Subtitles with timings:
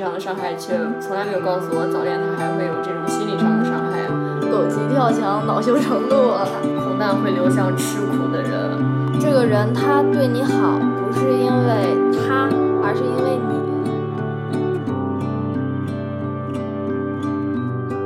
[0.00, 4.08] 上的伤害，却从来没有告诉我早恋他还会有这种心理上的伤害啊！
[4.50, 6.48] 狗急跳墙，恼羞成怒啊！
[6.62, 8.50] 苦难会流向吃苦的人。
[9.20, 12.48] 这个人他对你好，不是因为他，
[12.82, 13.60] 而是因为你。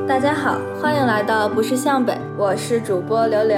[0.09, 3.57] 大家好，欢迎来到不是向北，我是主播刘刘。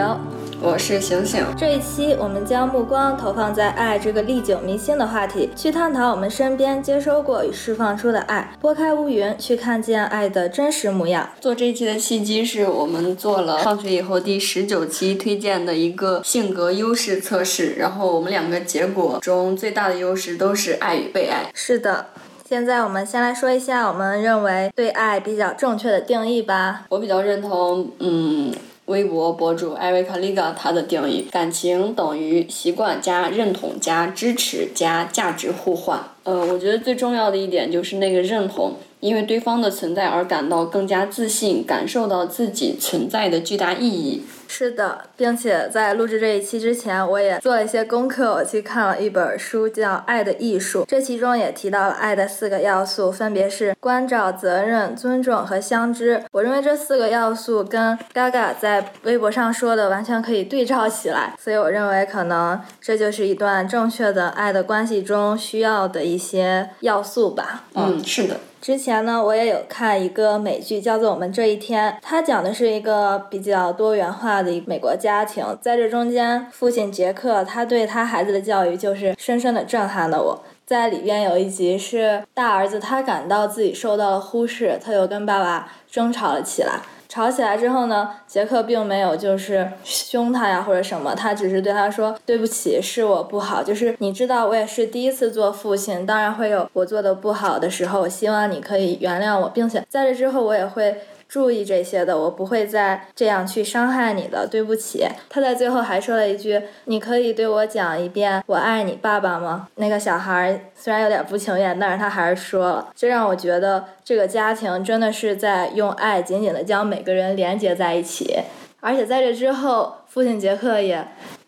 [0.60, 1.44] 我是醒醒。
[1.56, 11.28] 这一期我们将目光投放在爱这个历久弥新的话题，去探讨我们身边接收过与释放出的爱，拨开乌云，去看见爱的真实模样。
[11.40, 21.50] 做这一期的契机是我们做了放学以后第十九期推荐的一个性格优势测试，然后我们两个结果中最大的优势都是爱与被爱。
[21.52, 22.06] 是的。
[22.48, 26.84] 现在我们先来说一下我们认为对爱比较正确的定义吧。
[26.90, 28.54] 我比较认同，嗯。
[28.86, 36.00] 微博博主艾瑞克利格他的定义：感情等于习惯加认同加支持加价值互换。
[36.22, 44.22] 呃，我觉得最重要的一点就是那个认同，因为对方的存在而感到更加自信，感受到自己存在的巨大意义。
[44.48, 56.22] 是的，并且在录制这一期之前，我也做了一些功课，我去看了一本书，叫《爱的艺术》，这其中也提到了爱的四个要素，分别是关照、责任、尊重和相知。
[56.32, 67.64] 我认为这四个要素跟 Gaga 在微博上说的完全可以对照起来，所以我认为可能这就是一段正确的爱的关系中需要的一些要素吧。
[67.74, 68.36] 嗯，是的。
[68.58, 75.44] 之前呢，我也有看一个美剧，叫做《我们这一天》，它讲的是一个比较多元化的美国家庭。
[75.60, 80.42] 在这中间，父亲杰克他对他孩子的教育就是深深的震撼了我。
[80.64, 86.80] 在里边有一集是大儿子他感到自己受到了忽视，他又跟爸爸争吵了起来。
[87.08, 100.96] 吵起来之后呢，杰克并没有就是凶他呀或者什么，他只是对他说对不起，是我不好，就是你知道我也是第一次做父亲，当然会有我做的不好的时候，我希望你可以原谅我，并且在这之后我也会。
[101.28, 105.06] 注意这些的，我不会再这样去伤害你的，对不起。
[105.28, 112.88] 他在最后还说了一句：“你可以对我讲一遍我爱你，爸爸吗？”那个小孩虽然有点不情愿，但是他还是说了。
[112.94, 118.38] 这让我觉得这个家庭真的是在用爱紧紧的将每个人连接在一起，
[118.80, 121.06] 而且在这之后，父亲杰克也。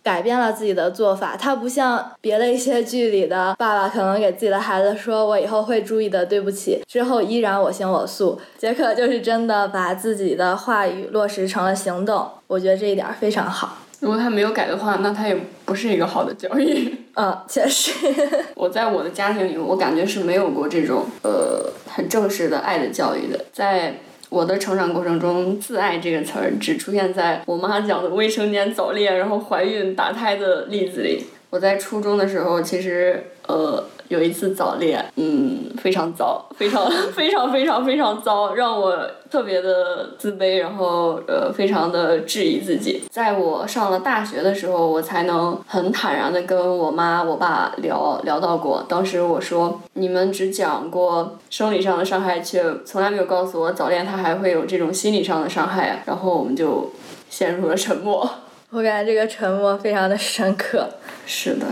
[0.08, 8.40] 改变了自己的做法，他不像别的一些剧里的爸爸，可能给自己的孩子说：“我以后会注意的，对不起。”之后依然我行我素。
[8.56, 13.76] 杰克就是真的把自己的话语落实成了行动，我觉得这一点非常好。
[14.00, 15.36] 如果他没有改的话，那他也
[15.66, 16.96] 不是一个好的教育。
[17.14, 17.92] 嗯，确实。
[18.54, 23.98] 我在我的家庭里，我感觉是没有过这种呃很正式的爱的教育的，在。
[24.28, 31.24] 我的成长过程中，“自爱”这个词儿只出现在我妈讲的未成年早恋，然后怀孕打胎的例子里。
[31.50, 33.84] 我在初中的时候，其实呃。
[34.08, 38.96] 有一次早恋，嗯，非常糟，非常 非常非常非常糟，让我
[39.30, 43.02] 特别的自卑，然后呃，非常的质疑自己。
[43.10, 48.84] 在我上了大学的时候，我才能很坦然的跟我妈、我爸聊聊到过。
[48.88, 56.02] 当时我说，你们只讲过生理上的伤害，却从来没有告诉我早恋它还会有这种心理上的伤害。
[56.06, 56.90] 然后我们就
[57.28, 58.28] 陷入了沉默。
[58.70, 60.88] 我感觉这个沉默非常的深刻。
[61.26, 61.66] 是的。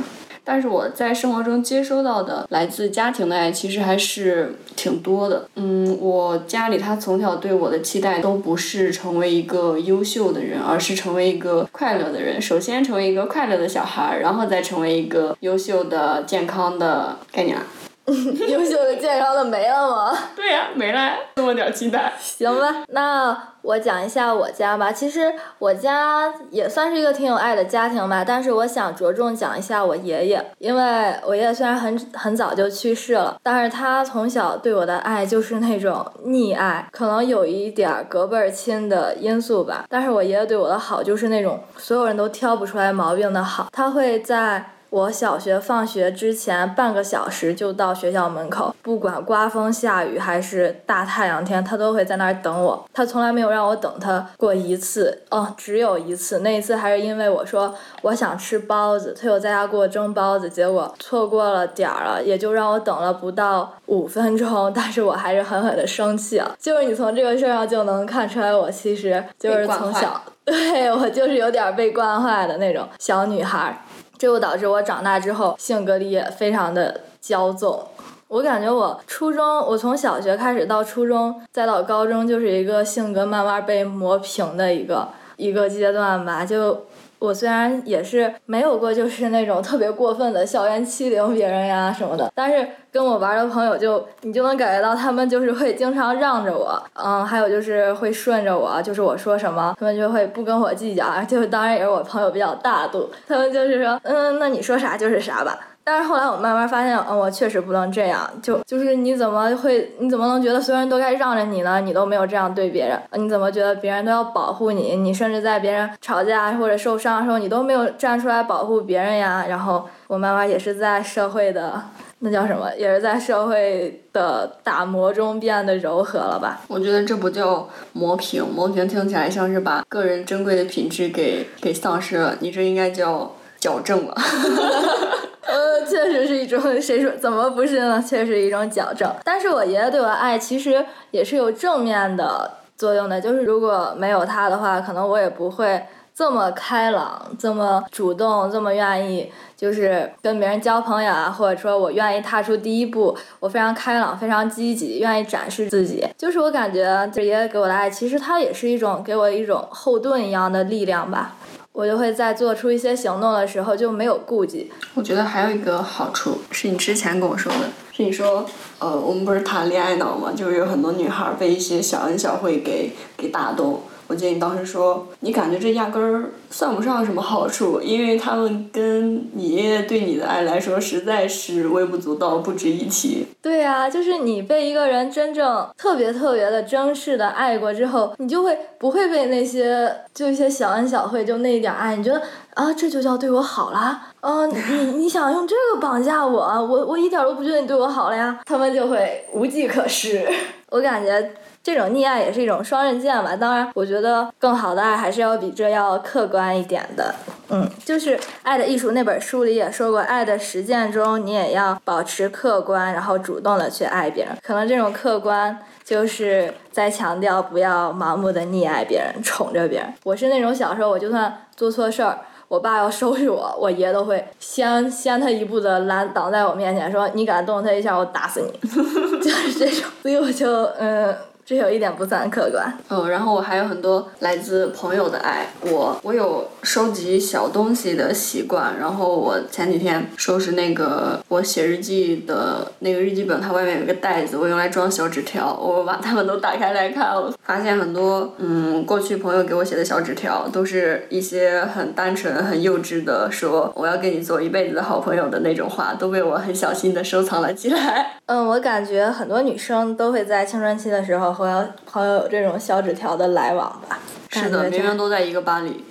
[0.46, 5.48] 但是我在生活中接收到的来自家庭的爱其实还是挺多的。
[5.56, 12.40] 嗯，我家里他从小对我的期待都不是成为一个优秀的人，而是成为一个快乐的人。
[12.40, 17.58] 首先成为一个快乐的小孩儿，然后再成为一个优秀的、健康的概念。
[18.48, 20.16] 优秀的、健康的没了吗？
[20.36, 22.12] 对呀，没了，这么点期待。
[22.20, 24.92] 行吧，那我讲一下我家吧。
[24.92, 39.84] 其实我家也算是一个挺有爱的家庭吧，但是我想着重讲一下我爷爷，因为我爷爷虽然很很早就去世了，但是他从小对我的爱就是那种溺爱，可能有一点隔辈儿亲的因素吧。
[39.88, 44.64] 但是我爷爷对我的好就是那种所有人都挑不出来毛病的好，他会在。
[44.90, 52.88] 我小学放学之前半个小时就到学校门口，不管刮风下雨还是大太阳天，他都会在那儿等我。
[52.94, 56.38] 他从来没有让我等他过一次，哦，只有一次。
[56.38, 64.72] 那一次还是因为我说我想吃包子，他又在家给我蒸包子，结果错过了点儿了，也就让我等了不到五分钟。
[64.74, 66.56] 但是我还是狠狠的生气了。
[66.58, 73.84] 就是你从这个事儿上就能看出来，我其实就是从小 对我就是有点被惯坏的那种小女孩。
[74.18, 77.86] 这就导致我长大之后性格里也非常的骄纵。
[78.28, 86.44] 我感觉我初中，我从小学开始到初中，再到高中，就是一个性格慢慢被磨平的一个一个阶段吧。
[86.44, 86.86] 就
[87.18, 105.58] 我虽然也是没有过就是那种特别过分的校园欺凌别人呀什么的，但是跟我玩的朋友就你就能感觉到他们就是会经常让着我，嗯，还有就是会顺着我，就是我说什么他们就会不跟我计较，就当然也是我朋友比较大度，他们就是说嗯，那你说啥就是啥吧。
[105.88, 108.28] 但是后来我慢慢发现，嗯，我确实不能这样。
[108.42, 111.80] 就就是你怎么会，你怎么能觉得所有人都该让着你呢？
[111.80, 114.96] 你都没有这样对别人，你怎么觉得别人都要保护你？
[114.96, 119.46] 你甚至在别人吵架或者受伤的时候，你都没有站出来保护别人呀？
[119.48, 121.80] 然后我慢慢也是在社会的
[122.18, 126.62] 那叫什么，也是在社会的打磨中变得柔和了吧？
[126.66, 134.14] 我觉得这不叫磨平，磨平听起来像是把个人珍贵的品质给给丧失了，你这应该叫矫正了。
[135.46, 138.02] 呃，确实是一种， 谁说怎么不是呢？
[138.06, 139.08] 确实一种矫正。
[139.24, 145.80] 但是我爷爷对我爱其实也是有正面的作用的，就是如果没有他的话，可能我也不会
[146.14, 156.04] 这么开朗、这么主动、这么愿意，就是跟别人交朋友啊，或者说我愿意踏出第一步，我非常开朗、非常积极，愿意展示自己。
[156.18, 161.36] 就是我感觉，就是爷爷给我的爱，其实他也是一种给我一种后盾一样的力量吧。
[161.76, 164.72] 我就会在做出一些行动的时候就没有顾忌。
[164.94, 168.46] 我觉得还有一个好处是你之前跟我说的，是你说，
[168.78, 173.82] 呃，我们不是谈恋爱脑嘛，就是有很多女孩被一些小恩小惠给给打动。
[174.08, 183.26] 我记得你当时说，你感觉这压根儿算不上什么好处，因为他们跟你爷爷对你的爱来说，实在是微不足道，不值一提。
[183.42, 192.22] 对呀，就是你被一个人真正特别特别的珍视的爱过之后，你就会不会被那些就一些小恩小惠，就那一点爱，你觉得
[192.54, 194.00] 啊，这就叫对我好了？
[194.20, 196.40] 嗯，你你想用这个绑架我？
[196.40, 200.24] 我我一点都不觉得你对我好了呀，他们就会无计可施。
[200.70, 201.32] 我感觉。
[201.66, 203.34] 这种溺爱也是一种双刃剑吧。
[203.34, 207.12] 当然，我觉得更好的爱还是要比这要客观一点的。
[207.48, 214.32] 嗯，就是《爱的艺术》那本书里也说过，爱的实践中你也要保持客观，然后主动的去爱别人。
[214.44, 219.92] 可能这种客观就是在强调不要盲目的溺爱别人，宠着别人。
[220.04, 222.16] 我是那种小时候我就算做错事儿，
[222.46, 228.56] 我爸要收拾我，我爷都会先先他一步的拦挡在我面前，说你敢动他一下，我打死你。
[229.18, 231.12] 就是这种，所以我就嗯。
[231.46, 232.76] 这有一点不算客观。
[232.88, 235.46] 嗯，然后我还有很多来自朋友的爱。
[235.60, 238.76] 我我有收集小东西的习惯。
[238.80, 245.56] 然后我前几天收拾那个我写日记的那个日记本，它外面有一个袋子，我用来装小纸条。
[245.56, 258.18] 我把它们都打开来看，我发现很多嗯，过去朋友给我写的小纸条，都是一些很单纯、很幼稚的，说我要跟你做一辈子的好朋友的那种话，都被我很小心的收藏了起来。
[258.26, 261.35] 嗯，我感觉很多女生都会在青春期的时候。
[261.36, 263.98] 和朋友有这种小纸条的来往吧，
[264.30, 265.84] 是的，明明都在一个班里，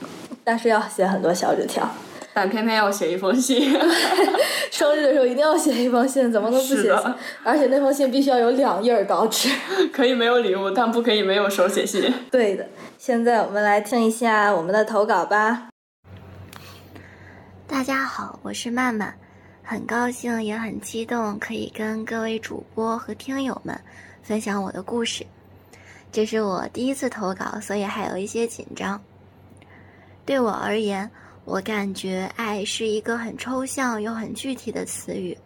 [0.43, 1.87] 但是要写很多小纸条，
[2.33, 3.71] 但偏偏要写一封信。
[4.71, 6.91] 生日的时候一定要写一封信，怎么能不写？
[7.43, 9.49] 而且那封信必须要有两页稿纸。
[9.93, 12.11] 可以没有礼物，但不可以没有手写信。
[12.31, 15.69] 对的，现在我们来听一下我们的投稿吧。
[17.67, 19.13] 大家好，我是曼曼，
[19.63, 23.79] 很高兴也很激动，可以跟各位主播和听友们
[24.23, 25.25] 分享我的故事。
[26.15, 29.03] 这是我第一次投稿，所以还有一些紧张。
[30.25, 31.11] 对我而言，
[31.43, 35.37] 我感觉爱是一个很抽象又很具体的词语。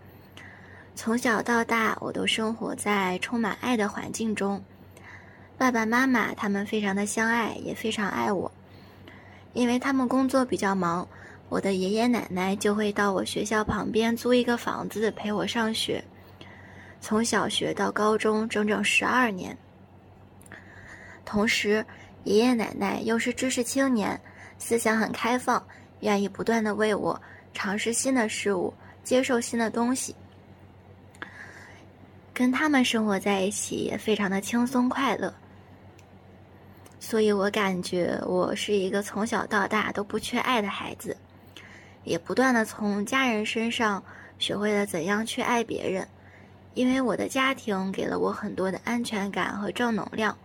[0.93, 4.63] 从小到大，我都生活在充满爱的环境中。
[5.57, 8.51] 爸爸妈妈他们非常的相爱，也非常爱我。
[9.53, 11.07] 因为他们工作比较忙，
[11.49, 16.03] 我的爷爷奶奶就会到我学校旁边租一个房子陪我上学，
[17.01, 19.57] 从小学到高中，整整十二年。
[21.29, 21.85] 同时，
[22.23, 24.19] 爷爷奶奶又是知识青年，
[24.57, 25.63] 思想很开放，
[25.99, 27.21] 愿意不断的为我
[27.53, 30.15] 尝试新的事物，接受新的东西。
[32.33, 35.31] 跟他们生活在一起也非常的轻松快乐，
[36.99, 41.15] 所以我感觉我是一个从小到大都不缺爱的孩子，
[42.05, 44.03] 也不断的从家人身上
[44.39, 46.07] 学会了怎样去爱别人，
[46.73, 50.35] 因为我的家庭给了我很多的安全感和正能量。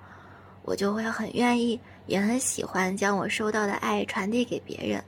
[0.64, 5.02] 我就会很愿意，也很喜欢将我收到的爱传递给别人。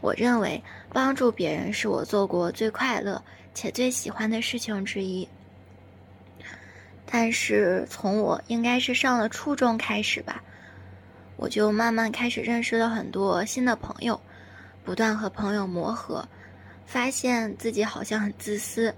[0.00, 3.22] 我认为帮助别人是我做过最快乐
[3.54, 5.26] 且最喜欢的事情之一。
[7.06, 10.42] 但是从我应该是上了初中开始吧，
[11.36, 14.20] 我就慢慢开始认识了很多新的朋友，
[14.84, 16.24] 不断和朋友磨合，
[16.86, 18.94] 发现自己好像很自私，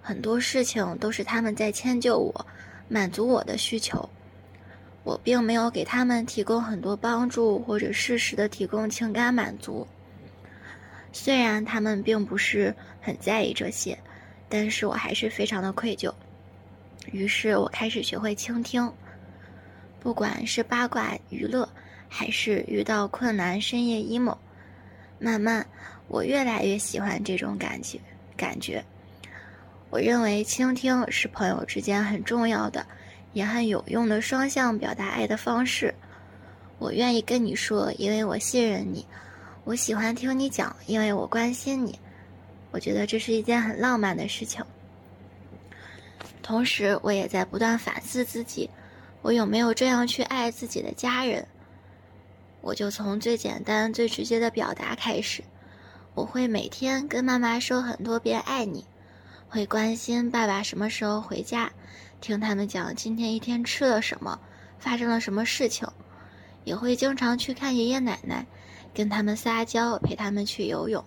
[0.00, 2.46] 很多事情都是他们在迁就我，
[2.88, 4.08] 满足我的需求。
[5.04, 9.86] 我并没有给他们提供很多帮助，或者适时的提供情感满足。
[11.12, 13.98] 虽然他们并不是很在意这些，
[14.48, 16.12] 但是我还是非常的愧疚。
[17.10, 18.92] 于是我开始学会倾听，
[19.98, 21.68] 不管是八卦娱乐，
[22.08, 24.38] 还是遇到困难深夜 emo，
[25.18, 25.66] 慢慢
[26.06, 27.98] 我越来越喜欢这种感觉。
[28.36, 28.84] 感觉，
[29.90, 32.86] 我认为倾听是朋友之间很重要的。
[33.32, 35.94] 也很有用的双向表达爱的方式。
[36.78, 39.04] 我愿意跟你说，因为我信任你；
[39.64, 41.98] 我喜欢听你讲，因为我关心你。
[42.70, 44.64] 我觉得这是一件很浪漫的事情。
[46.42, 48.68] 同时，我也在不断反思自己：
[49.20, 51.46] 我有没有这样去爱自己的家人？
[52.60, 55.42] 我就从最简单、最直接的表达开始。
[56.14, 58.84] 我会每天跟妈妈说很多遍“爱你”，
[59.48, 61.70] 会关心爸爸什么时候回家。
[62.22, 64.38] 听他们讲今天一天吃了什么，
[64.78, 65.88] 发生了什么事情，
[66.62, 68.46] 也会经常去看爷爷奶奶，
[68.94, 71.04] 跟他们撒娇，陪他们去游泳。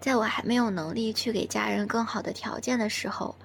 [0.00, 3.36] 在我还没有能力去给家人更好的条件的时候，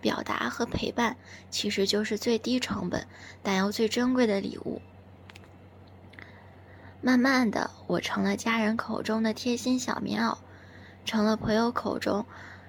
[0.00, 1.16] 表达和陪伴
[1.50, 3.04] 其实就是最低成本
[3.42, 4.80] 但又最珍贵的礼物。
[7.00, 10.38] 慢慢的，我成了家人口中的贴心小棉袄，
[11.04, 12.24] 成了朋友口中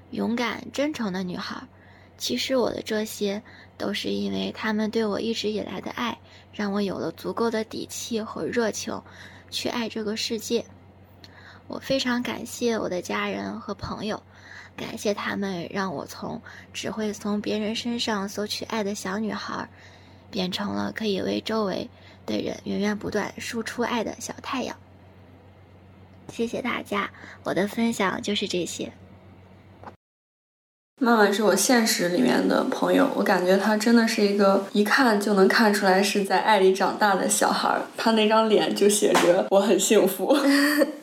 [0.10, 1.68] 勇敢真诚的女孩。
[2.17, 3.41] 其实我的这些，
[3.77, 6.17] 都是因为他们对我一直以来的爱，
[6.51, 9.01] 让我有了足够的底气和热情，
[9.51, 10.65] 去爱这个世界。
[11.67, 14.24] 我非常感谢我的家人和朋友，
[14.75, 16.41] 感谢他们让我从
[16.74, 19.69] 只会从别人身上索取爱的小女孩，
[20.31, 21.89] 变成了可以为周围
[22.25, 24.75] 的人源源不断输出爱的小太阳。
[26.29, 27.12] 谢谢大家，
[27.43, 28.91] 我的分享就是这些。
[31.00, 40.36] 曼曼是我现实里面的朋友，我感觉他真的是一个一看就能看出来是在爱里长大的小孩儿，他那张脸就写着我很幸福。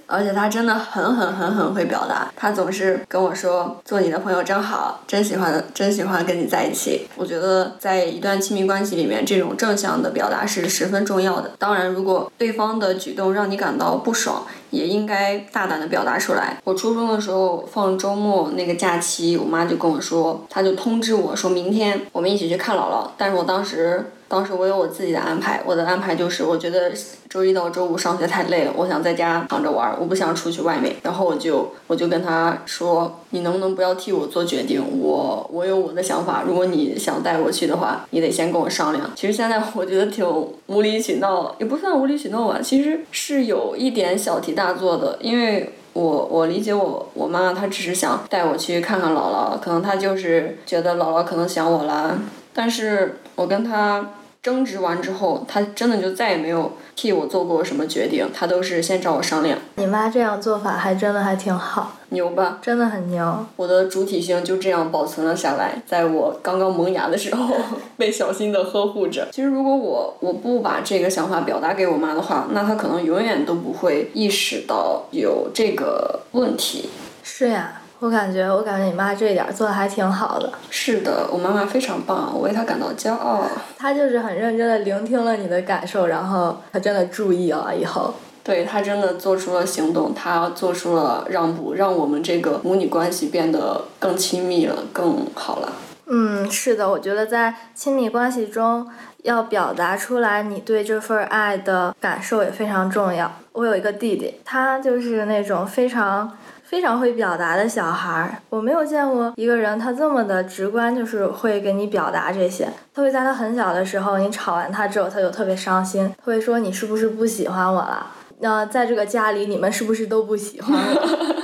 [0.07, 7.09] 而且他真的很很很很会表达，他总是跟我说做你的朋友真好，真喜欢真喜欢跟你在一起。
[7.17, 11.53] 我觉得在一段亲密关系里面，这种正向的表达是十分重要的。
[11.59, 16.59] 当然，如果对方的举动让你感到不爽，也应该大胆的表达出来。
[16.65, 23.09] 我初中的时候放周末那个假期，我妈就跟我说，她就通知我说明天我们一起去看姥姥。
[23.17, 24.11] 但是我当时。
[24.27, 26.91] 当时我有我自己的安排，我的安排就是我觉得
[27.29, 30.97] 周一到周五上学太累了，我想在家躺着玩，我不想出去外面。
[31.03, 34.83] 然后我就我就跟她说，你能不能不要替我做决定？
[34.99, 39.09] 我我有我的想法，如果你想带我去的话，你得先跟我商量。
[39.15, 40.27] 其实现在我觉得挺
[40.67, 45.19] 无理取闹，也不算无理取闹吧，其实是有一点小题大做的。
[45.21, 52.19] 因为我我理解我我妈，她只是想带我去看看姥姥，可能她就是觉得姥姥可能想我了。
[52.55, 54.11] 但是我跟她。
[54.45, 59.59] 争执完之后，他真的就再也没有替我做过什么决定，他都是先找我商量。
[59.77, 62.59] 你妈这样做法还真的还挺好，牛吧？
[62.61, 63.47] 真的很牛。
[63.57, 67.57] 我的主体性就这样保存了下来，在我刚刚萌芽的时候
[67.97, 69.27] 被小心的呵护着。
[69.33, 76.91] 其实如果我我不把这个想法表达给我妈的话，那她可能永远都不会意识到有这个问题。
[77.23, 77.81] 是呀。
[78.05, 80.53] 我感觉，我感觉你妈这一点做的还挺好的。
[80.69, 83.43] 是的，我妈妈非常棒，我为她感到骄傲。
[83.79, 88.13] 她就是很认真的聆听了你的感受，然后她真的注意了以后。
[88.43, 95.73] 对她真的做出了行动，她做出了让步，让我们这个母女关系变得更亲密了，更好了。
[96.05, 98.87] 嗯，是的，我觉得在亲密关系中
[99.23, 103.33] 要表达出来你对这份爱的感受也非常重要。
[103.53, 106.31] 我有一个弟弟，他就是那种非常。
[106.65, 112.69] 非常会表达的小孩儿，我没有见过一个人他这么的直观，就是会给你表达这些。
[112.93, 118.07] 他会在他很小的时候，你吵完他之后，他就特别伤心，他会说你是不是不喜欢我了？
[118.41, 121.44] 那在这个家里，你们是不是都不喜欢我？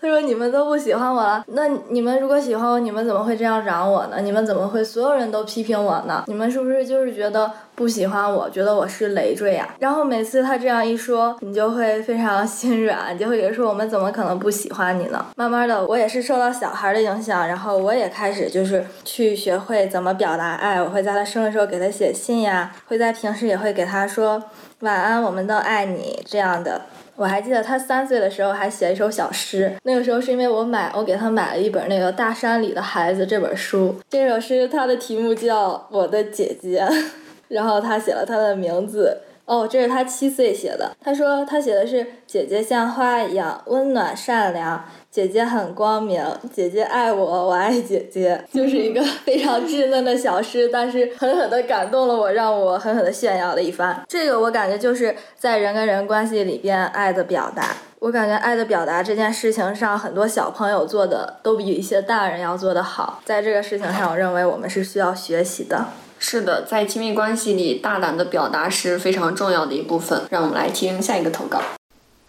[0.00, 4.16] 他说：“你们都不喜欢我了，那你们如果喜欢我，你们怎么会这样嚷我呢？
[4.22, 6.24] 你们怎么会所有人都批评我呢？
[6.26, 15.22] 你们是不是就是觉得不喜欢我，觉得我是累赘呀？”然后每次他这样一说，你就会非常心软，就会觉得说我们怎么可能不喜欢你呢？
[15.36, 20.82] 慢慢的，我也是受到小孩的影响，然后我也开始就是去学会怎么表达爱。
[20.82, 24.42] 我会在他生日时候给他写信呀，会在平时也会给他说
[24.78, 26.80] 晚安，我们都爱你这样的。
[27.20, 36.82] 我还记得他三岁的时候还写一首小诗，那个时候是因为我买我给他买了一本那个《大山里的孩子》这本书，这首诗它的题目叫《我的姐姐》，
[37.48, 39.18] 然后他写了他的名字，
[39.50, 40.92] 哦，这是他七岁写的。
[41.02, 54.00] 他说他写的是姐姐像花一样温暖善良，姐姐很光明，姐姐爱我，我爱姐姐，就是一个非常稚嫩的小诗，但是狠狠的感动了我，让我狠狠的炫耀了一番。
[54.06, 57.74] 这个我感觉就是在人跟人关系里边爱的表达。
[57.98, 63.20] 我感觉爱的表达这件事情上，很多小朋友做的都比一些大人要做的好。
[63.24, 65.86] 在这个事情上，我认为我们是需要学习的。
[66.22, 70.22] 是的，在亲密关系里，大胆的表达是非常重要的一部分。
[70.30, 71.62] 让我们来听下一个投稿。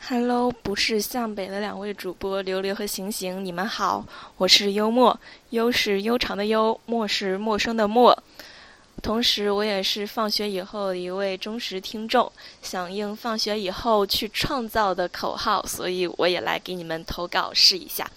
[0.07, 4.05] Hello，不是向北的两位主播琉璃和行行，你们好，
[4.37, 5.19] 我是幽默，
[5.49, 8.17] 幽是悠长的幽，默是陌生的默。
[9.03, 12.31] 同时，我也是放学以后一位忠实听众，
[12.61, 18.09] 响应“放学以后去创造”的口号，所以我也来给你们投稿试一下。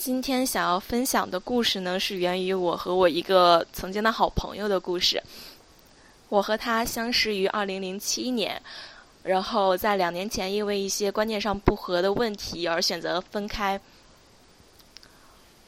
[0.00, 5.22] 今天想要分享的故事呢，是源于我和我一个曾经的好朋友的故事。
[6.30, 8.62] 我和他相识于二零零七年，
[9.24, 13.78] 然后在两年前因为一些观念上不合的问题而选择分开。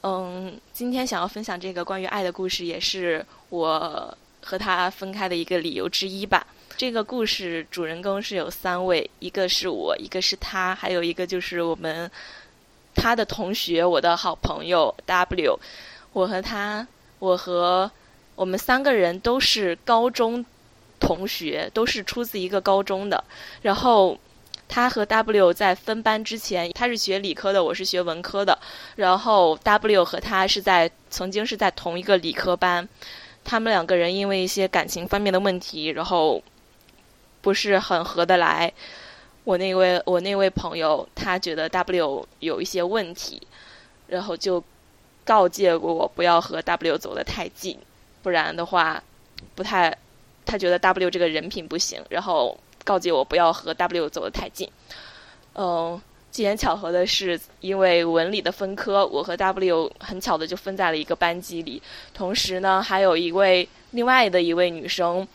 [0.01, 6.47] 嗯，今天想要分享这个关于爱的故事，也是我和他分开的一个理由之一吧。
[6.75, 12.09] 这个故事主人公是有三位，一个是我，一个是他，还有一个就是我们。
[12.95, 15.59] 他的同学，我的好朋友 W，
[16.13, 16.87] 我和他，
[17.19, 17.91] 我和
[18.35, 20.45] 我们三个人都是高中
[20.99, 23.23] 同学，都是出自一个高中的。
[23.61, 24.17] 然后
[24.67, 28.57] 他和 W 在分班之前，他是学理科的，我是学文科的。
[28.95, 32.87] 然后 W 和他是在曾经是在同一个理科班，
[33.43, 36.41] 他们两个人因为一些感情方面的问题，然后
[37.41, 38.71] 不是很合得来。
[39.43, 43.41] 我那位我那位朋友，他觉得 W 有一些问题，
[44.07, 44.63] 然后就
[45.25, 47.77] 告诫过我不要和 W 走得太近，
[48.21, 49.03] 不然的话
[49.53, 49.93] 不太，
[50.45, 54.69] 他觉得 W 这个人品不行，然后告诫我不要和 W 走得太近。
[55.55, 61.81] 嗯，机缘巧合的是，因为文理的分科，我和 W 很巧的就分在了一个班级里，
[62.13, 65.27] 同时呢，还有一位另外的一位女生，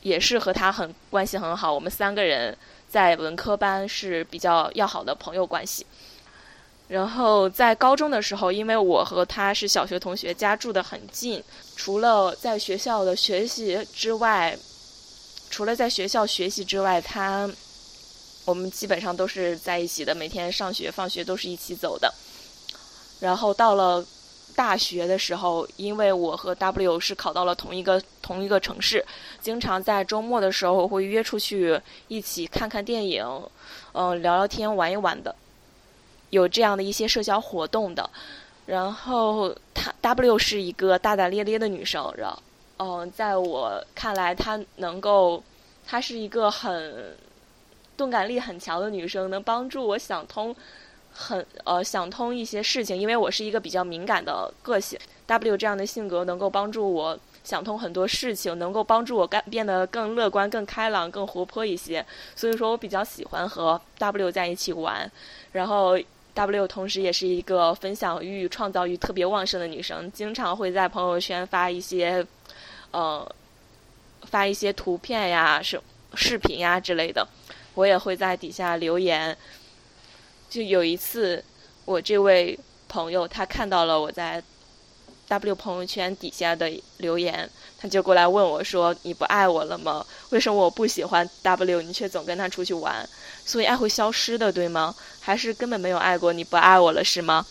[0.00, 2.56] 也是和他很关系很好，我们三个人。
[2.92, 5.86] 在文科班是比较要好的朋友关系，
[6.88, 11.42] 然后在高中的时候，因为我和他是小学同学，家住的很近，
[11.74, 14.54] 除了在学校的学习之外，
[15.48, 17.48] 除了在学校学习之外，他
[18.44, 22.12] 我们基本上都是在一起的，每天上学放学都是一起走的，
[23.20, 24.04] 然后到了。
[24.54, 29.04] 大学的时候，因为我和 W 是考到了同一个同一个城市，
[29.40, 33.24] 经常在周末的时候会约出去一起看看电影，
[33.92, 35.34] 嗯，聊聊天，玩一玩的，
[36.30, 38.08] 有这样的一些社交活动的。
[38.64, 42.40] 然后，她 W 是一个大大咧咧的女生，然后，
[42.78, 45.42] 嗯，在我看来，她能够，
[45.84, 47.16] 她是一个很
[47.96, 50.54] 钝感力很强的女生，能帮助我想通。
[51.12, 62.04] 很呃想通一些事情，因为我是一个比较敏感的个性，W 这样的性格能够帮助我想通很多事情，能够帮助我干变得更乐观、更开朗、更活泼一些。
[62.34, 65.10] 所以说我比较喜欢和 W 在一起玩。
[65.52, 65.98] 然后
[66.34, 72.26] W 同时也是一个分享欲、创造欲特别旺盛的女生，经常会在朋友圈发一些
[72.90, 73.30] 呃
[74.22, 75.78] 发一些图片呀、视
[76.14, 77.26] 视频呀之类的，
[77.74, 79.36] 我也会在底下留言。
[80.52, 81.42] 就有一次，
[81.86, 84.42] 我这位朋友他看到了我在
[85.26, 90.04] W 朋友圈底下的留言，他就过来问我说：“你不爱我了吗？
[90.28, 93.08] 为什么我不喜欢 W，你却总跟他出去玩？
[93.46, 94.94] 所以爱会消失的，对吗？
[95.20, 96.34] 还是根本没有爱过？
[96.34, 97.46] 你不爱我了是吗？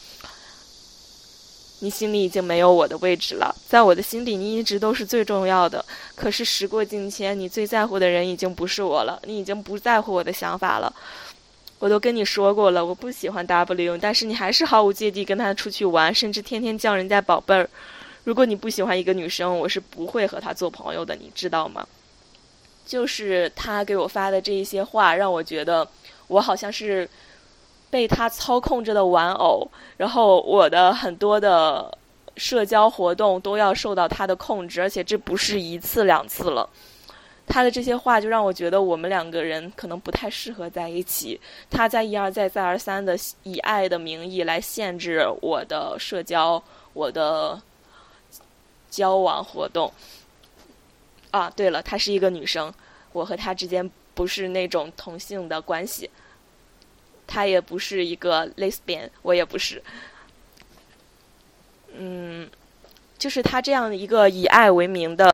[1.79, 5.83] 你心里已经没有我的位置了，在我的心底你一直都是最重要的。
[6.13, 10.93] 可是时过境迁，你最在乎的人已经不是我了，你已经不在乎我的想法了。”
[11.81, 17.67] 我都跟你说过了，我不喜欢 W，但是你还是毫无芥蒂跟他出去玩，甚至天天叫人家宝贝儿。
[18.23, 21.83] 如果你不喜欢一个女生，我是不会和她做朋友的，你知道吗？
[22.85, 25.87] 就是他给我发的这一些话，让我觉得
[26.27, 27.09] 我好像是
[27.89, 29.67] 被他操控着的玩偶，
[29.97, 31.97] 然后我的很多的
[32.37, 36.69] 社交活动都要受到他的控制，而且这不是一次两次了。
[37.47, 41.39] 他的这些话就让我觉得我们两个人可能不太适合在一起。
[41.69, 47.61] 他在一而再、再而三的以爱的名义来限制我的社交、我的
[48.89, 49.91] 交往活动。
[51.31, 52.73] 啊，对了，她是一个女生，
[53.11, 56.09] 我和她之间不是那种同性的关系。
[57.27, 59.83] 她也不是一个 lesbian，我也不是。
[61.93, 62.49] 嗯，
[63.17, 65.29] 就是他这样的一个以爱为名的。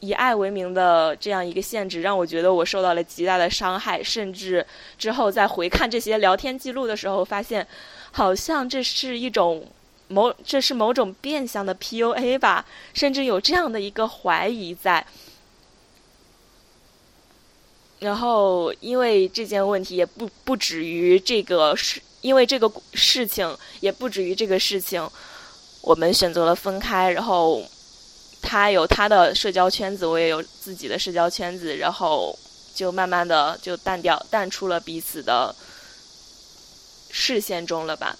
[0.00, 4.64] 以爱为名的这样一个限制，让我觉得我受到了极大的伤害，甚至
[4.98, 7.66] 之后在回看这些聊天记录的时候，发现
[8.12, 9.66] 好像这是一种
[10.08, 15.04] 某这是某种变相的 PUA 吧，甚至有这样的一个怀疑在。
[18.00, 25.08] 然后，因为这件问题也不不止于这个事，因为这个事情也不止于这个事情，
[25.80, 27.62] 我们选择了分开，然后。
[28.42, 32.38] 他有他的社交圈子，我也有自己的社交圈子，然后
[32.74, 35.52] 就慢慢的就淡掉、淡出了彼此的
[37.10, 38.16] 视线中了吧。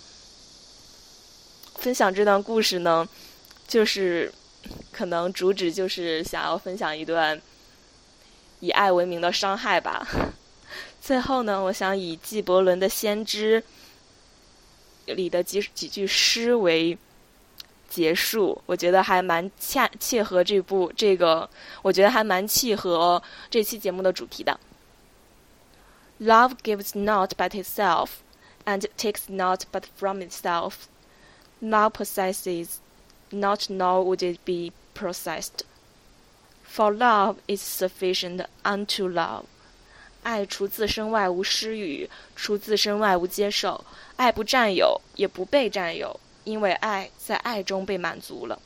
[1.76, 3.09] 分享这段故事呢，
[3.68, 4.33] 就是
[4.90, 7.40] 可能主旨就是想要分享一段
[8.59, 10.07] 以爱为名的伤害吧。
[11.00, 13.62] 最后呢，我想以纪伯伦的《先知》
[15.14, 16.98] 里的几几句诗为。
[17.88, 21.49] 结束，我觉得还蛮恰切合这部这个，
[21.83, 24.59] 我觉得还蛮契合这期节目的主题的。
[26.20, 28.09] Love gives not but itself,
[28.64, 30.87] and takes not but from itself.
[31.61, 32.77] Love possesses
[33.31, 35.64] not, nor would it be possessed.
[36.66, 39.44] For love is sufficient unto love.
[40.22, 43.85] 爱除自身外无施予，除自身外无接受。
[44.16, 46.18] 爱不占有，也不被占有。
[46.46, 48.59] 因为爱在爱中被满足了。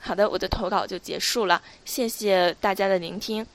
[0.00, 3.46] 好的，我的投稿就结束了，谢谢大家的聆听。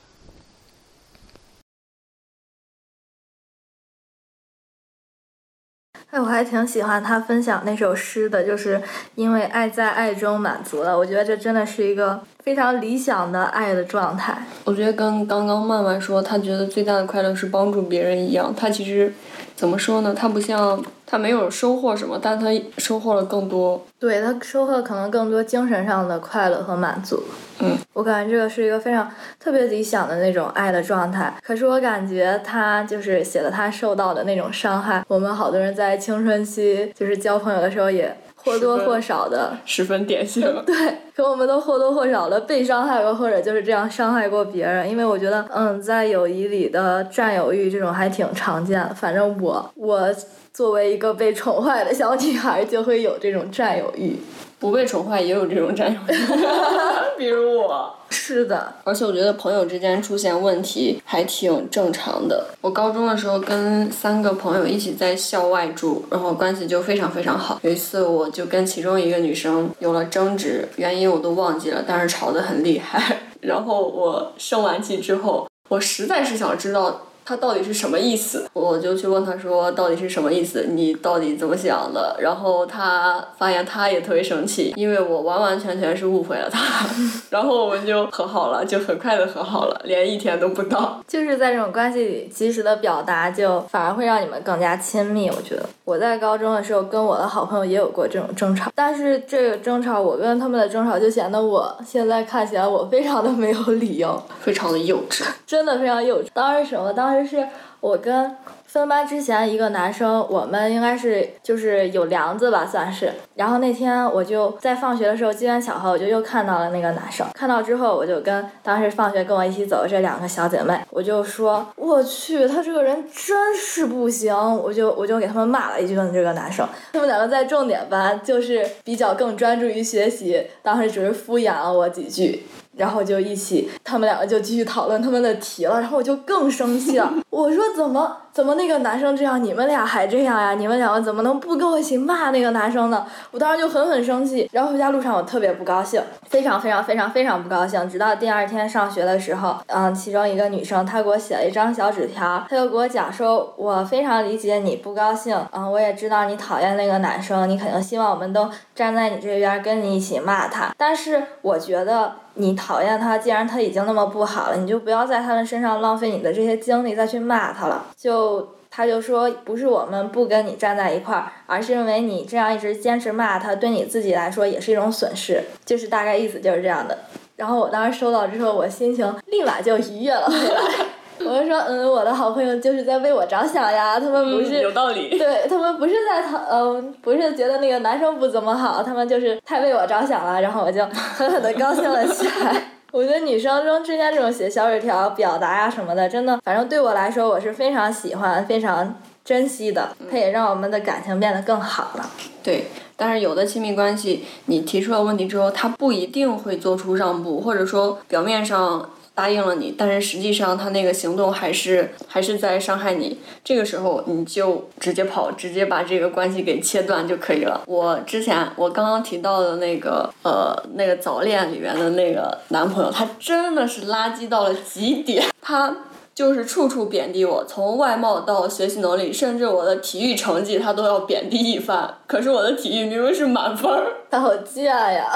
[6.10, 8.80] 哎，我还挺喜欢他分享那首诗的，就是
[9.16, 10.96] 因为爱在爱中满足了。
[10.96, 14.38] 我觉得这真的是一个非常理想的爱的状态。
[14.64, 19.12] 我觉得跟刚刚曼曼说她觉得最大的快乐是帮助别人一样，她其实。
[19.56, 20.14] 怎么说呢？
[20.14, 23.84] 她不像她没有收获什么，但她收获了更多。
[23.98, 27.20] 对她收获可能更多精神上的快乐和满足。
[27.60, 31.34] 嗯，我感觉这个是一个非常特别理想的那种爱的状态。
[31.42, 35.02] 可是我感觉她就是写了她受到的那种伤害。
[35.08, 38.16] 我们好多人在青春期就是交朋友的时候也。
[38.38, 40.42] 或多或少的，十分典型。
[40.64, 40.76] 对，
[41.16, 44.86] 可我们都或多或少的被伤害过，或者就是这样伤害过别人。
[44.90, 48.94] 因为我觉得，嗯，在友谊里的占有欲这种还挺常见的。
[48.94, 50.14] 反正我，我
[50.52, 54.18] 作为一个被宠坏的小女孩，就会有这种占有欲。
[54.58, 56.16] 不被宠坏也有这种占有欲，
[57.16, 57.94] 比如我。
[58.08, 62.46] 是的，而且我觉得朋友之间出现问题还挺正常的。
[62.60, 67.58] 我高中的时候跟三个朋友一起在校外住，然后关系就非常非常好。
[67.62, 73.20] 有一次我就跟其中一个女生有了争执，原因我都忘记了，但是吵得很厉害。
[73.42, 77.02] 然后我生完气之后，我实在是想知道。
[77.26, 78.48] 他到底是什么意思？
[78.52, 80.64] 我就去问他说，到底是什么意思？
[80.70, 82.16] 你到底怎么想的？
[82.20, 86.88] 然后他发现他也特别生气，因为我完完全全是误会了他。
[87.30, 91.02] 然后我们就和好了，就很快的和好了，连一天都不到。
[91.08, 95.28] 就是在这种关系里，及时的表达就反而会让你们更加亲密。
[95.28, 106.28] 我觉得我在高中的时候跟我的好朋友也有过这种争吵，但是这个争吵，我跟他们的争吵就显得我现在看起来我非常的没有理由，非常的幼稚， 真的非常幼稚。
[106.32, 106.92] 当时什么？
[106.92, 107.15] 当时。
[107.24, 107.46] 是
[107.80, 113.12] 我跟分班之前一个男生，我们应该是就是有梁子吧，算是。
[113.36, 117.26] 然后那天我就在放学的时候，机缘巧合，我就又看到了那个男生。
[117.32, 126.66] 看到之后，我就跟当时放学跟我一起走的这两个小姐妹，我就说：“我去，他这个人真是不行。”我就我就给他们骂了一顿这个男生。
[126.92, 132.46] 他们两个在重点班，就是比较更专注于学习，当时只是敷衍了我几句。
[132.76, 137.12] 然后就一起，他们两个就继续讨论他们的题了，然后我就更生气了。
[137.30, 140.52] 我说怎么怎么那个男生这样，你们俩还这样呀？
[140.52, 143.06] 你们两个怎么能不跟我一起骂那个男生呢？
[143.30, 144.46] 我当时就狠狠生气。
[144.52, 147.88] 然后回家路上我特别不高兴，非常非常非常非常不高兴。
[147.88, 160.74] 直到第二天上学的时候，嗯，其中一个女生她给我写了一张小纸条，她就给我讲说，我非常理解你不高兴，嗯，我也知道你讨厌那个男生，你肯定希望我们都站在你这边跟你一起骂他。
[160.76, 162.12] 但是我觉得。
[162.38, 167.86] 你讨厌他，既然他已经那么不好了，你就不要在他的身上浪费你的这些精力再去骂他了。
[167.96, 168.25] 就
[168.70, 175.42] 他就说，不是我们不跟你站在一块儿，而是因为你这样一直坚持骂他，对你自己来说也是一种损失。
[175.64, 176.98] 就是大概意思就是这样的。
[177.36, 180.86] 然后我当时收到之后，我心情立马就愉悦了回来。
[181.24, 192.62] 我就说，嗯，我的好朋友就是在为我着想呀，他们不是有道理，对他们不是在讨，嗯，不是觉得那个男生不怎么好，他们就是太为我着想了，然后我就狠狠的高兴了起来。
[192.92, 198.94] 我觉得女生中之间这种写小纸条表达呀什么的，真的，反正对我来说我是非常喜欢、非常
[199.24, 202.10] 珍惜的，它也让我们的感情变得更好了。
[202.42, 213.18] 对，但是有的亲密关系，你提出了问题之后，他不一定会做出让步，或者说表面上答应了你，但是实际上他那个行动还是还是在伤害你。
[213.42, 217.62] 这个时候你就直接跑，直接把这个关系给切断就可以了。
[217.66, 225.74] 我之前我刚刚提到的那个呃那个早恋里面的那个男朋友，他真的是垃圾到了极点，他。
[226.16, 231.94] 就是处处贬低我，从外貌到学习能力，甚至我的体育成绩，他都要贬低一番。
[232.06, 235.14] 可是我的体育明明是满分儿，他好贱呀！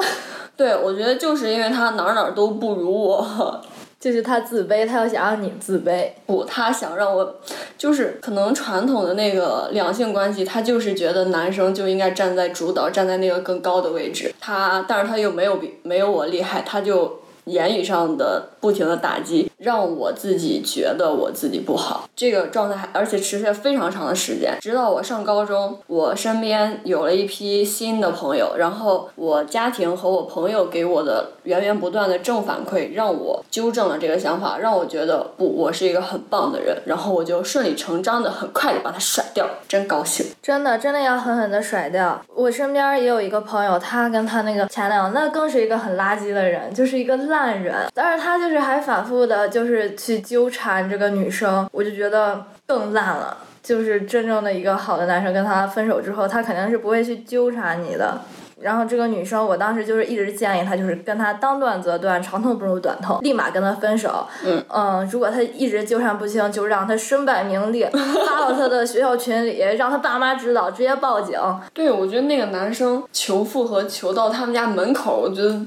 [0.58, 3.62] 对，我觉得就是因为他哪儿哪儿都不如我，
[4.00, 6.08] 就是他自卑，他要想让你自卑。
[6.24, 7.36] 不，他想让我，
[7.76, 14.34] 就是可能传统的那个两性关系，他就是觉得男生就应该站在主导，站在那个更高的位置。
[14.40, 17.19] 他，但是他又没有比没有我厉害，他就
[17.50, 19.50] 言语上的不停的打击。
[19.58, 42.18] 让我自己觉得我自己不好，这个状态还而且持续了非常长的时间，直到我上高中，我身边有了一批新的朋友，然后我家庭和我朋友给我的源源不断的正反馈，让我纠正了这个想法，让我觉得不，我是一个很棒的人，然后我就顺理成章的很快的把它甩掉，真高兴，真的真的要狠狠的甩掉。
[42.34, 49.48] 我身边也有一个朋友，他跟他那个前男友，那更是一个很垃圾的人，就是一个烂人，但是他就是还反复的。
[49.48, 53.36] 就是去纠缠这个女生，我就觉得更烂了。
[53.62, 58.18] 就是真正的一个好的男生跟他分手之后，他肯定是不会去纠缠你的。
[58.60, 64.26] 然后这个女生，我当时就是一直建议他，就是跟他当断则断，长痛不如短痛，立马跟他分手。
[64.44, 64.62] 嗯。
[64.68, 67.88] 嗯，如果他一直纠缠不清，就让他身败名裂，
[68.26, 71.38] 发到他的学校群里，让他爸妈知道，直接报警。
[71.72, 75.58] 对，我觉得那个男生求复合求到他们家门口，我觉得。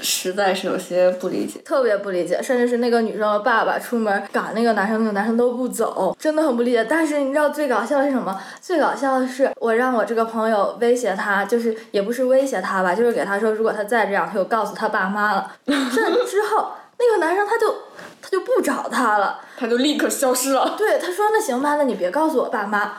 [0.00, 6.84] 实在是有些不理解，特别不理解，甚至是那个女生的爸爸出门赶那个男生，那个男生都不走，真的很不理解。
[6.84, 8.40] 但是你知道最搞笑的是什么？
[8.60, 15.52] 最搞笑的是我让我这个朋友威胁他，就是也不是威胁他吧，就是给他说，如果他再这样，他就告诉他爸妈了。
[15.66, 17.74] 这之后，那个男生他就
[18.20, 20.74] 他就不找他了，他就立刻消失了。
[20.76, 22.92] 对，他说那行吧，那你别告诉我爸妈。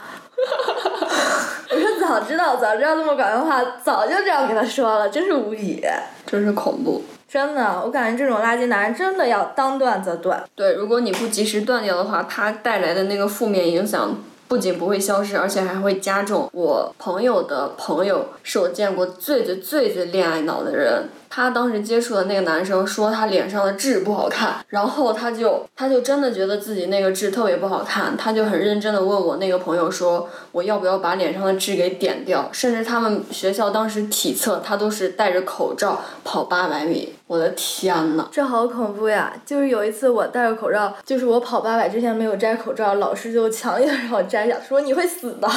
[2.07, 5.83] 早知道，早知道这么管的话，早就这样给他说了，真是无语。
[6.25, 7.03] 真是恐怖。
[7.29, 10.41] 真的，我感觉这种垃圾男人真的要当断则断。
[10.55, 14.17] 对，如果你不及时断掉的话，他带来的那个负面影响
[14.47, 16.49] 不仅不会消失，而且还会加重。
[16.53, 21.10] 我朋友的朋友是我见过最最最最恋爱脑的人。
[21.29, 39.33] 他当时接触的那个男生说他脸上的痣不好看，然后他就他就真的觉得自己那个痣特别不好看，他就很认真的问我那个朋友说我要不要把脸上的痣给点掉，甚至他们学校当时体测他都是戴着口罩跑八百米，我的天呐，这好恐怖呀！
[39.45, 45.49] 就是有一次我戴着口罩，就是我跑八百之前没有摘口罩，老师就强硬让我摘下，说你会死的。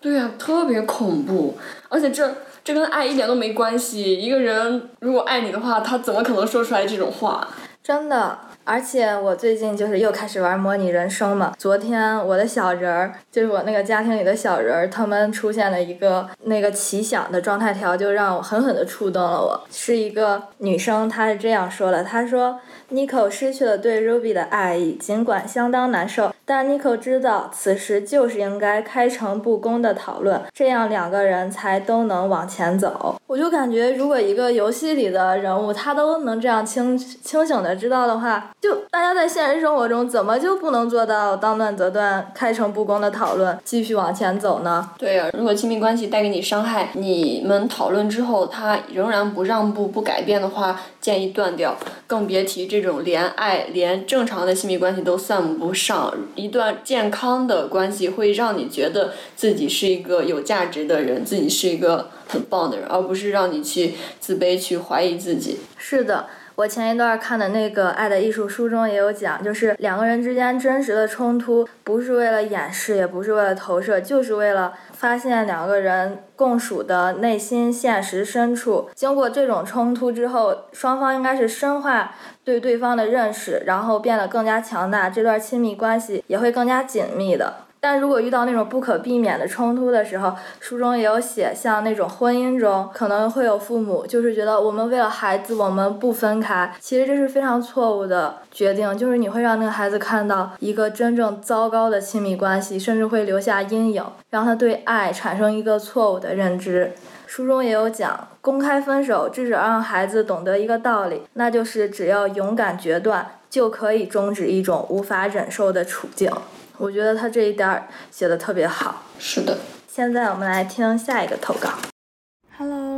[0.00, 1.56] 对呀，特别恐怖，
[1.88, 2.34] 而且这。
[2.62, 4.20] 这跟爱一点都没关系。
[4.20, 7.48] 一个人如果爱你的话，他怎么可能说出来这种话？
[7.82, 8.38] 真的。
[8.70, 11.52] 而且我最近就是又开始玩模拟人生嘛。
[11.58, 19.60] 昨天我的小人儿，就是我那个家庭里的小人儿，他们出现了一个那个奇想的状态条，就让我狠狠的触动了我。
[19.72, 22.60] 是一个女生，她是这样说的：“她说
[22.92, 33.14] ，Nico 失去了对 Ruby 的爱意，尽管相当难受。”但 Nico 知道，此时就是应该开诚布公的讨论，这样两个人才都能往前走。
[33.28, 44.90] 我就感觉，如果一个游戏里的人物他都能这样清清醒的知道的话，就大家在现实生活中怎么就不能做到当断则断、开诚布公的讨论，继续往前走呢？
[44.98, 51.76] 对呀，如果亲密关系带给你伤害，你们讨论之后他仍然不让步、不改变的话，建议断掉，
[52.08, 56.14] 更别提这这种连爱、连正常的亲密关系都算不上。
[56.34, 65.58] 一段健康的关系会让你觉得自己是一个有价值的人，自己是一个很棒的人，而不是让你去自卑、去怀疑自己。
[65.76, 78.88] 是的，我前一段看的那个《爱的艺术》书中也有讲，就是两个人之间真实的冲突，不是为了掩饰，也不是为了投射，就是为了发现两个人共属的内心现实深处。
[78.94, 82.14] 经过这种冲突之后，双方应该是深化。
[82.50, 87.54] 对对方的认识，然后变得更加强大，这段亲密关系也会更加紧密的。
[87.78, 106.92] 但如果遇到那种不可避免的冲突的时候，书中也有写，像那种婚姻中可能会有父母就是觉得我们为了孩子我们不分开，其实这是非常错误的决定，就是你会让那个孩子看到一个真正糟糕的亲密关系，甚至会留下阴影，让他对爱产生一个错误的认知。
[107.30, 116.28] 书中也有讲，公开分手至少让孩子懂得一个道理，那就是只要勇敢决断，就可以终止一种无法忍受的处境。
[116.76, 119.04] 我觉得他这一点写的特别好。
[119.20, 119.56] 是的。
[119.86, 121.70] 现在我们来听下一个投稿。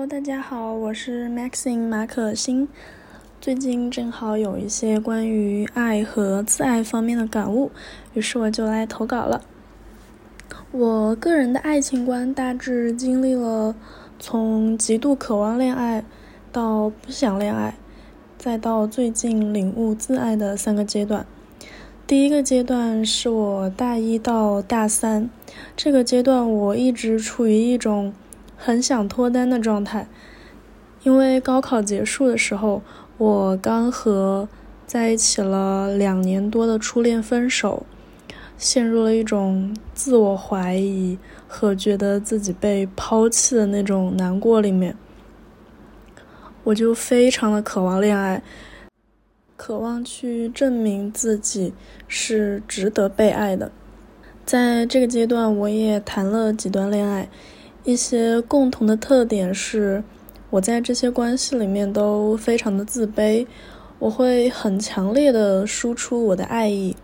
[0.09, 2.67] 大家好，我是 Maxine 马可欣。
[3.39, 7.71] 最近正好有一些关于爱和自爱方面的感悟，
[8.15, 9.43] 于是我就来投稿了。
[10.71, 13.75] 我个人的爱情观大致经历了
[14.25, 16.05] 从极度渴望恋爱
[16.53, 17.75] 到不想恋爱，
[18.39, 21.27] 再到最近领悟自爱的三个阶段。
[22.07, 25.29] 第一个阶段是我大一到大三，
[25.77, 28.13] 这个阶段我一直处于一种
[28.57, 30.07] 很想脱单的状态，
[31.03, 32.81] 因为高考结束的时候，
[33.19, 34.49] 我刚和
[34.87, 37.85] 在一起了两年多的初恋分手，
[38.63, 44.95] 陷入了一种自我怀疑和觉得自己被抛弃的那种难过里面，
[46.63, 48.41] 我就非常的渴望恋爱。
[49.57, 51.75] 渴望去证明自己
[52.07, 53.73] 是值得被爱的，
[54.47, 57.29] 在这个阶段，我也谈了几段恋爱，
[57.83, 60.05] 一些共同的特点是，
[60.51, 63.45] 我在这些关系里面都非常的自卑，
[63.99, 66.97] 我会很强烈的输出我的爱意，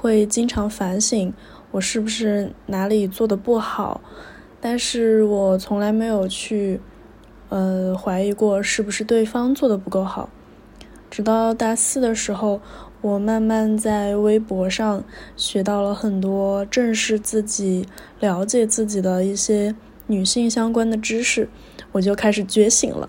[0.00, 1.34] 会经常反省
[1.72, 4.00] 我是不是哪里做的不好，
[4.60, 6.80] 但是我从来没有去，
[7.48, 10.30] 呃，怀疑过是不是对方做的不够好。
[11.10, 12.60] 直到大四的时候，
[13.00, 15.02] 我慢慢在微博上
[15.36, 17.86] 学到了很多正视自己、
[18.20, 19.74] 了解自己的一些
[20.06, 21.48] 女性相关的知识，
[21.92, 23.08] 我就开始觉醒了。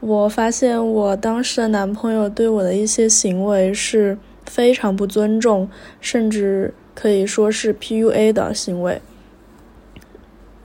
[0.00, 4.16] 我发现我当时的男朋友对我的一些行为是
[4.50, 9.00] 非常不尊重，甚至可以说是 PUA 的行为。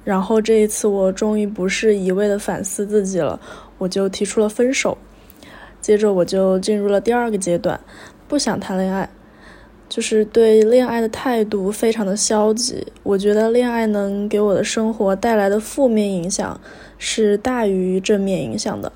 [0.04, 3.40] 然后这一次，我终于不是一味的反思自己了，
[3.78, 4.98] 我就提出了分手。
[5.82, 7.80] 接着我就进入了第二个阶段，
[8.28, 9.08] 不想谈恋爱，
[9.88, 12.88] 就是对恋爱的态度非常的消极。
[13.04, 16.60] 我觉得恋爱能给我的生活带来的负面影响
[16.98, 18.92] 是大于正面影响的。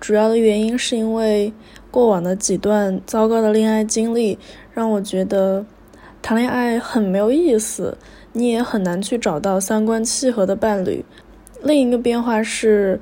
[0.00, 1.52] 主要的原因是因为
[1.94, 4.36] 过往的几段糟糕的恋爱经历，
[4.72, 5.64] 让我觉得
[6.20, 7.96] 谈恋爱很没有意思，
[8.32, 11.04] 你也很难去找到三观契合的伴侣。
[11.62, 13.00] 另一个变化是。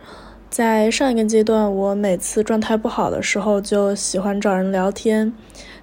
[0.50, 5.33] 在上一个阶段，我每次状态不好的时候，就喜欢找人聊天，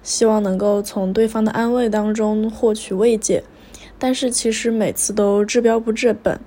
[0.00, 3.42] 希望能够从对方的安慰当中获取慰藉。
[3.98, 6.38] 但是其实每次都治标不治本。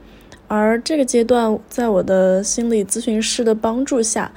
[0.47, 4.31] 而这个阶段，在我的心理咨询师的帮助下，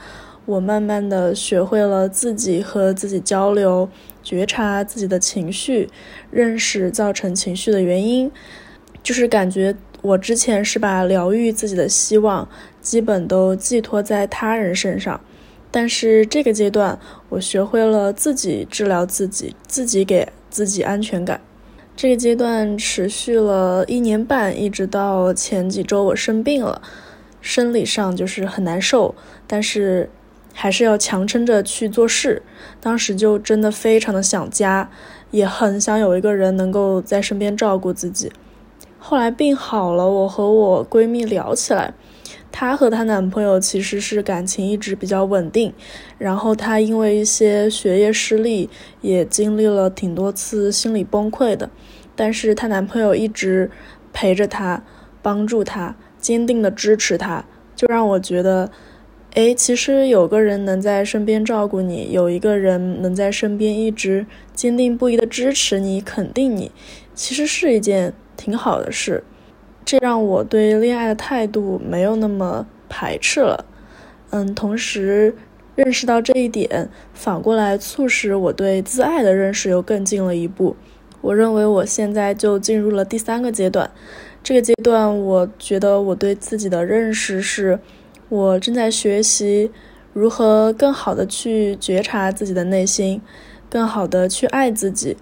[0.46, 3.88] 我慢慢的学会了自己和自己交流，
[4.22, 5.90] 觉察自己的情绪，
[6.30, 8.30] 认识造成情绪的原因，
[9.02, 9.76] 就是感觉。
[10.02, 12.48] 我之前是把疗愈自己的希望
[12.80, 15.20] 基本都寄托在他人身上，
[15.72, 16.96] 但是这个阶段
[17.28, 21.40] 我学会了自己治疗自己，自己给自己安全感。
[21.96, 26.80] 这个阶段持续了一年半，一直到前几周我生病了，
[27.40, 29.12] 生理上就是很难受，
[29.48, 30.08] 但是
[30.58, 32.42] 还是要强撑着去做事。
[32.80, 34.90] 当时就真的非常的想家，
[35.30, 38.32] 也很想有一个人能够在身边照顾自己。
[38.98, 41.92] 后来病好了，我和我闺蜜聊起来，
[42.50, 45.72] 她和她男朋友其实是感情一直比较稳定，
[46.16, 48.70] 然后她因为一些学业失利，
[49.02, 51.70] 也经历了挺多次心理崩溃的，
[52.16, 53.70] 但是她男朋友一直
[54.12, 54.82] 陪着她，
[55.22, 57.44] 帮助她，坚定的支持她，
[57.76, 58.70] 就让我觉得，
[59.36, 66.72] 哎，其实有个人能在身边照顾你，有一个人能在身边一直坚定不移的支持你、肯定你，
[67.14, 68.12] 其实是一件。
[68.36, 69.24] 挺好的事，
[69.82, 73.64] 这让我对恋爱的态度没有那么排斥了。
[74.28, 75.34] 嗯，同时
[75.74, 80.76] 认识到这一点，反过来促使我对自爱的认识又更进了一步。
[81.22, 83.90] 我认为我现在就进入了第三个阶段。
[84.44, 87.80] 这个阶段，我觉得我对自己的认识是，
[88.28, 89.70] 我正在学习
[90.12, 93.20] 如何更好的去觉察自己的内心，
[93.68, 95.16] 更好的去爱自己。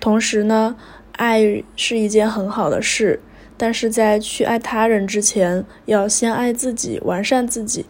[0.00, 0.76] 同时呢。
[1.18, 3.18] 爱是一件很好的事，
[3.56, 7.86] 但是在去爱他人之前，要先爱自己，完善自己。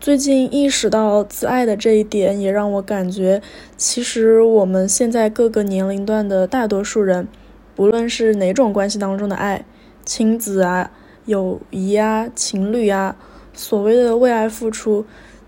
[0.00, 3.42] 最近意识到自爱的这一点，也让我感觉，
[3.76, 7.28] 其实我们现在各个年龄段的大多数人，
[7.74, 9.66] 不论是哪种关系当中的爱，
[10.06, 10.90] 亲子啊、
[11.26, 13.14] 友谊啊、情侣啊，
[13.54, 15.06] 所谓的为爱付出，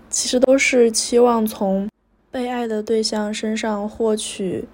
[0.09, 1.89] 其实都是期望从
[2.31, 4.65] 被爱的对象身上获取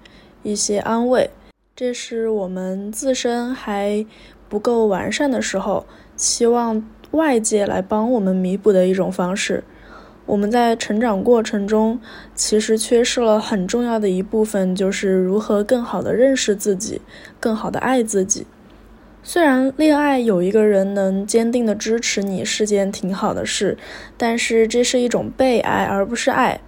[0.42, 1.28] 一些安慰。
[1.74, 4.06] 这是我们自身还
[4.48, 5.84] 不够完善的时候，
[6.16, 9.64] 期望外界来帮我们弥补的一种方式。
[10.26, 12.00] 我们在成长过程中，
[12.34, 17.02] 其实缺失了很重要的一部分，就是如何更好的认识自己，
[17.40, 18.46] 更好的爱自己。
[19.26, 23.78] 虽然恋爱有一个人能坚定的支持你是件挺好的事，
[24.18, 26.60] 但是这是一种被爱，而不是爱。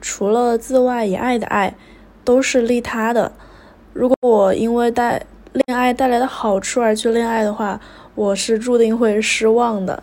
[0.00, 1.74] 除了自外以爱的爱，
[2.22, 3.32] 都是利他的。
[3.92, 5.20] 如果我因为带
[5.52, 7.80] 恋爱带来的好处而去恋爱的话，
[8.14, 10.00] 我是注定会失望的。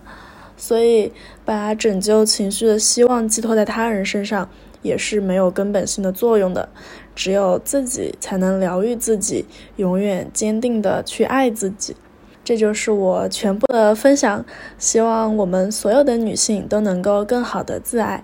[0.57, 1.13] 所以，
[1.45, 4.49] 把拯救情绪的希望寄托在他人身上，
[4.81, 6.67] 也是没有根本性的作用的。
[7.15, 9.45] 只有自己才能疗愈自己，
[9.77, 11.95] 永远坚定的去爱自己。
[12.43, 14.45] 这就是我全部的分享。
[14.77, 18.23] 希望我们所有的女性都能够更好的自爱。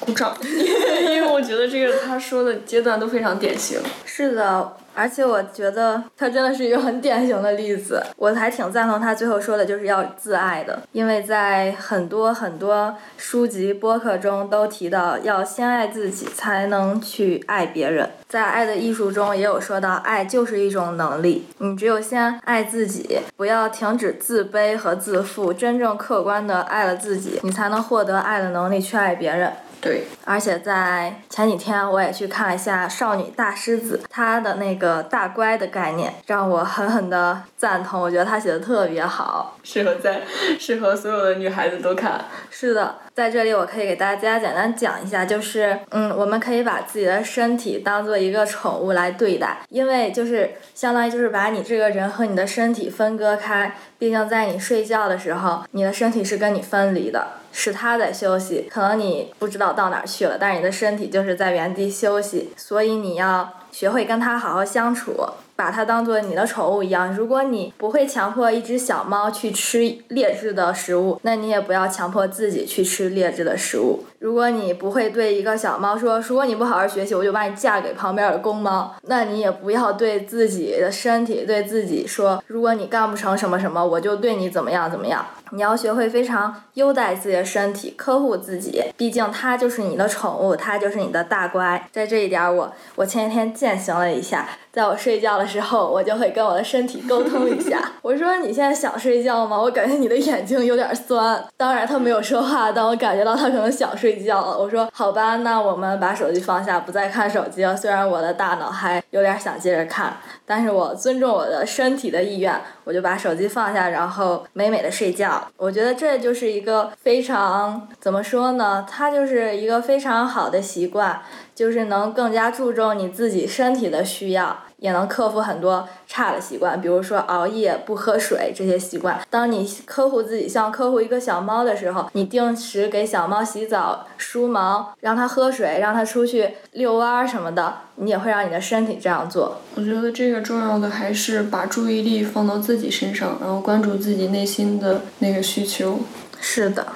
[0.00, 3.78] 鼓掌， 因为我觉得这个他说的阶段都非常典型。
[4.04, 4.76] 是的。
[4.94, 18.08] 而且我觉得他真的是一个很典型的例子， 我还挺赞同他最后说的，就是要自爱的，因为在很多很多书籍、播客中都提到要先爱自己，才能去爱别人。
[18.28, 29.52] 在《爱的艺术》中也有说到，爱就是一种能力，你只有先爱自己，不要停止自卑和自负，真正客观的爱了自己，你才能获得爱的能力去爱别人。
[29.84, 40.22] 对，而且在前几天我也去看了一下《少女大狮子》，她的那个大乖的概念让我狠狠的赞同，我觉得她写的特别好，适合在
[40.58, 42.24] 适合所有的女孩子都看。
[42.50, 57.24] 是的，在这里我可以给大家简单讲一下，就是嗯，我们可以把自己的身体当做一个宠物来对待，因为就是相当于就是把你这个人和你的身体分割开，毕竟在你睡觉的时候，你的身体是跟你分离的。
[57.56, 65.14] 是他在休息，可能你不知道到哪儿去了，但是你的身体就是在原地休息，所以你要学会跟他好好相处。
[65.56, 67.14] 把它当做你的宠物一样。
[67.14, 74.04] 如果你不会强迫一只小猫去吃劣质的食物，那你也不要强迫自己去吃劣质的食物。
[74.24, 85.22] 如果你不会对一个小猫说，如果你不好好学习，我就把你嫁给旁边的公猫，那你也不要对自己的身体、对自己说，如果你干不成什么什么，我就对你怎么样怎么样。
[85.50, 91.86] 你要学会非常优待自己的身体，呵护自己，毕竟它就是你的宠物，它就是你的大乖。
[91.92, 94.48] 在这一点，我我前几天践行了一下。
[94.72, 97.92] 在我睡觉的时候，我就会跟我的身体沟通一下。
[98.02, 99.56] 我说：“你现在想睡觉吗？
[99.56, 104.58] 我感觉你的眼睛有点酸。”当然他没有说话，但我感觉到他可能想睡觉了。
[104.58, 107.74] 我说：“好吧，那我们把手机放下，不再看手机了。
[107.74, 115.42] 虽然我的大脑还有点想接着看，但是我尊重我的身体的意愿，我就把手机放下，然后美美的睡觉。
[115.56, 118.86] 我觉得这就是一个非常怎么说呢？
[118.88, 121.22] 它就是一个非常好的习惯。”
[121.54, 129.20] 就是能更加注重你自己身体的需要，也能克服很多差的习惯，比如说熬夜、不喝水这些习惯。
[129.30, 139.58] 当你呵护自己像呵护一个小猫的时候，你定时给小猫洗澡、梳毛，让它喝水，让它出去遛弯儿什么的，你也会让你的身体这样做。
[139.74, 146.00] 我觉得这个重要的还是把注意力放到自己身上，然后关注自己内心的那个需求。
[146.40, 146.86] 是的，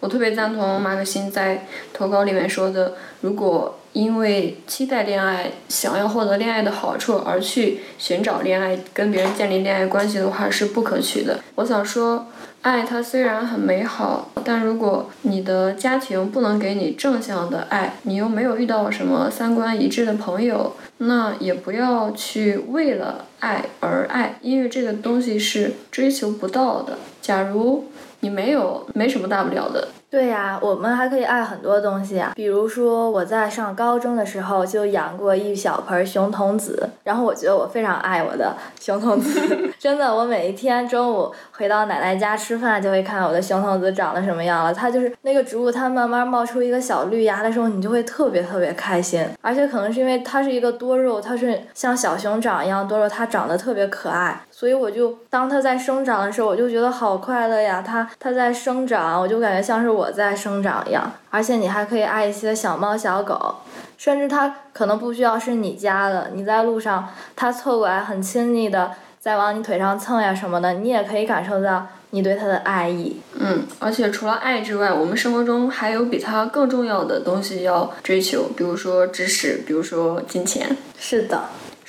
[0.00, 3.78] 我特别赞同马可欣在投稿里面说的，如果。
[3.94, 11.38] 因为期待恋爱，想要获得恋爱的好处而去寻找恋爱，跟别人建立恋爱关系的话是不可取的。
[11.54, 12.26] 我想说，
[12.62, 26.98] 爱它虽然很美好，但如果你的家庭不能给你正向的爱，你又没有遇到什么三观一致的朋友，那也不要去为了爱而爱，因为这个东西是追求不到的。
[27.22, 27.84] 假如
[28.20, 29.86] 你没有，没什么大不了的。
[30.10, 39.40] 对呀，我们还可以爱很多东西啊，比如说我在上高中的时候就养过一小盆熊童子，然后我觉得我非常爱我的熊童子，
[39.76, 44.72] 真的，我每一天中午回到奶奶家吃饭，就会看我的熊童子长得什么样了。
[44.72, 49.26] 它就是那个植物，它慢慢冒出一个小绿芽的时候，你就会特别特别开心。
[49.42, 54.40] 而且可能是因为它是一个多肉，它是像小熊掌一样多肉，它长得特别可爱。
[54.64, 57.84] 所以我就当它在生长的时候，我就觉得好快乐呀！
[57.86, 61.12] 它它在生长，我就感觉像是我在生长一样。
[61.28, 63.56] 而且你还可以爱一些小猫小狗，
[63.98, 73.20] 甚至它可能不需要是你家的，你在路上它凑过来很亲昵的在往你腿上蹭呀什么的，你也可以感受到你对它的爱意。
[73.38, 80.74] 嗯，而且除了爱之外，我们生活中还有比它更重要的东西要追求，比如说知识，比如说金钱。
[80.98, 81.42] 是的。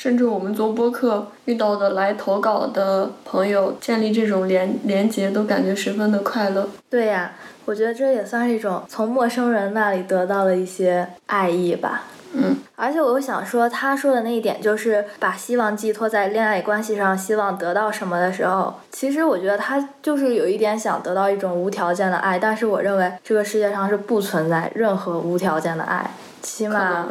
[0.06, 6.70] 甚至我们做播客遇到的来投稿的朋友，建立这种连连接，都感觉十分的快乐。
[6.92, 7.32] 对呀，
[7.66, 12.04] 我觉得这也算是一种从陌生人那里得到的一些爱意吧。
[12.34, 12.56] 嗯。
[12.76, 22.38] 而且我又想说，他说的那一点就是把希望寄托在恋爱关系上，希望得到什么的时候，其实我觉得他就是有一点想得到一种无条件的爱。
[22.38, 26.12] 但是我认为这个世界上是不存在任何无条件的爱，
[26.44, 27.08] 起码。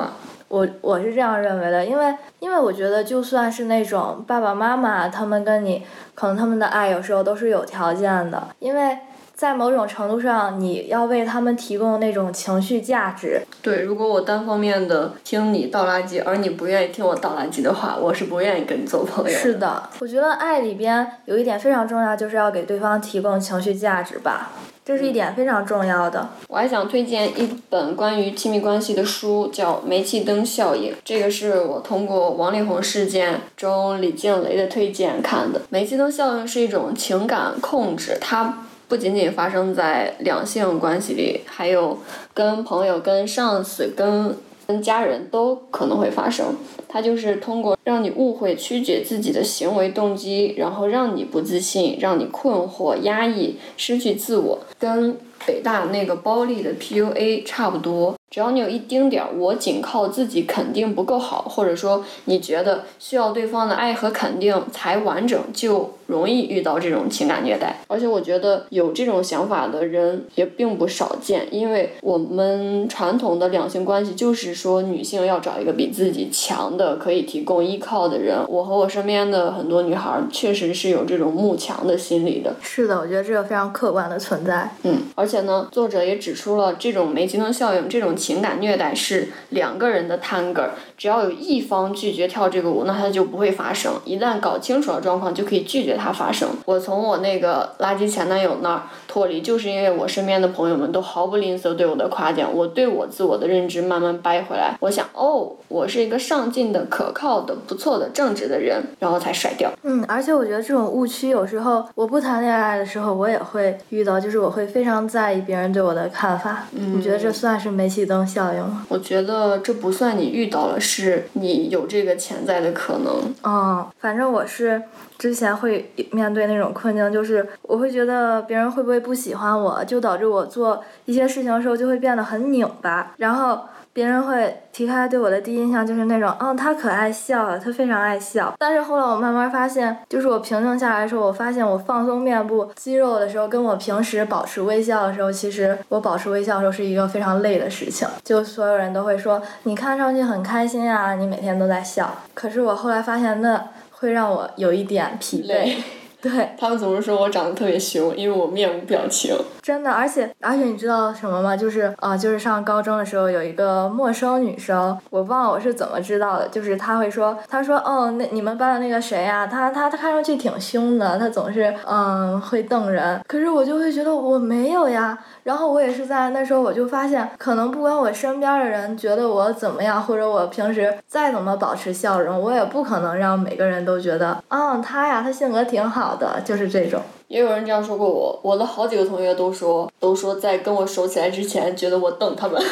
[0.49, 5.83] 我我是这样认为的，因为因为我觉得就算是那种爸爸妈妈，他们跟你
[6.15, 8.99] 可能他们的爱有时候都是有条件的，因为。
[9.37, 13.43] 在某种程度上，你要为他们提供那种情绪价值。
[13.61, 19.37] 对，如果我单方面的听你倒垃圾，而你不愿意听我倒垃圾的话，我是不愿意跟你做朋友。
[19.37, 24.53] 是的，我觉得爱里边有一点非常重要，就是要给对方提供情绪价值吧，
[24.85, 26.29] 这是一点非常重要的。
[26.47, 35.63] 我还想推荐一本关于亲密关系的书，叫《煤气灯效应》，这个是我通过王力宏事件中李静蕾的推荐看的。
[35.71, 38.67] 煤气灯效应是一种情感控制，它。
[38.89, 41.99] 不仅仅发生在两性关系里，还有
[42.33, 46.55] 跟朋友、跟上司、跟跟家人都可能会发生。
[46.89, 58.15] 它就是通过让你误会、曲解自己的行为动机，然后让你不自信，让你困惑、压抑、失去自我，跟北大那个包丽的 PUA 差不多。
[58.31, 67.77] 只要你有一丁点儿，我仅靠自己肯定不够好，或者说你觉得需要对方的爱和肯定才完整，就容易遇到这种情感虐待。
[67.89, 78.39] 而且我觉得有这种想法的人也并不少见，因为我们传统的两性关系就是说女性要找一个比自己强的、可以提供依靠的人。
[78.49, 82.55] 我和我身边的很多女孩确实是有这种慕强的心理的。
[82.63, 84.71] 是的，我觉得这个非常客观的存在。
[84.85, 88.15] 嗯，而且呢，作者也指出了这种煤气灯效应这种。
[88.15, 93.93] 情感虐待是两个人的 tango，只要有一方拒绝跳这个舞，那它就不会发生。
[94.05, 96.49] 一旦搞清楚了状况，就可以拒绝它发生。
[96.65, 104.77] 我从我那个垃圾前男友那儿脱离，就是因为我身边的朋友们都毫不吝啬对我的夸奖，我对我自我的认知慢慢掰回来。
[104.81, 109.71] 我想，哦，我是一个上进的、可靠的、不错的、正直的人，然后才甩掉。
[109.83, 116.67] 嗯，而且我觉得这种误区有时候我不谈恋爱的时候，我也会遇到，就是我会非常在意别人对我的看法。
[116.73, 118.85] 嗯，我觉得这算是煤气灯效应吗？
[118.89, 123.35] 我觉得这不算你遇到了，是你有这个潜在的可能。
[123.43, 124.83] 哦，反正我是
[125.19, 133.61] 之前会面对那种困境，就是我会觉得别人会不会不喜欢我，就导致我做一些事情的时候就会变得很拧巴，然后。
[133.95, 138.53] 别人会提开对我的第一印象就是那种，嗯，他可爱笑了，他非常爱笑。
[138.59, 148.09] 但是后来我慢慢发现，就是我平静下来的时候，我发现我放松面部肌肉的时候，跟我平时保持微笑的时候，其实我保持微笑的时候是一个非常累的事情。
[148.25, 152.13] 就所有人都会说，你看上去很开心啊，你每天都在笑。
[152.35, 153.65] 可是我后来发现，那
[153.99, 155.77] 会让我有一点疲惫。
[156.25, 159.37] 对他们总是说我长得特别凶，因为我面无表情。
[159.61, 161.55] 真的，而且而且你知道什么吗？
[161.55, 166.49] 就是啊，就是上高中的时候有一个陌生女生，我忘了我是怎么知道的。
[166.49, 169.47] 就是她会说，她说哦，那你们班的那个谁呀？
[169.47, 173.21] 她她她看上去挺凶的，她总是嗯会瞪人。
[173.29, 175.19] 可是我就会觉得我没有呀。
[175.43, 186.14] 然后我也是在那时候我就发现，可能不管我身边的人觉得我怎么样，或者我平时再怎么保持笑容，我也不可能让每个人都觉得，嗯，她呀，她性格挺好。
[186.17, 188.41] 的就是这种，也有人这样说过我。
[188.43, 192.63] 我的好几个同学都说，都说在跟我熟起来之前，觉得我瞪他们。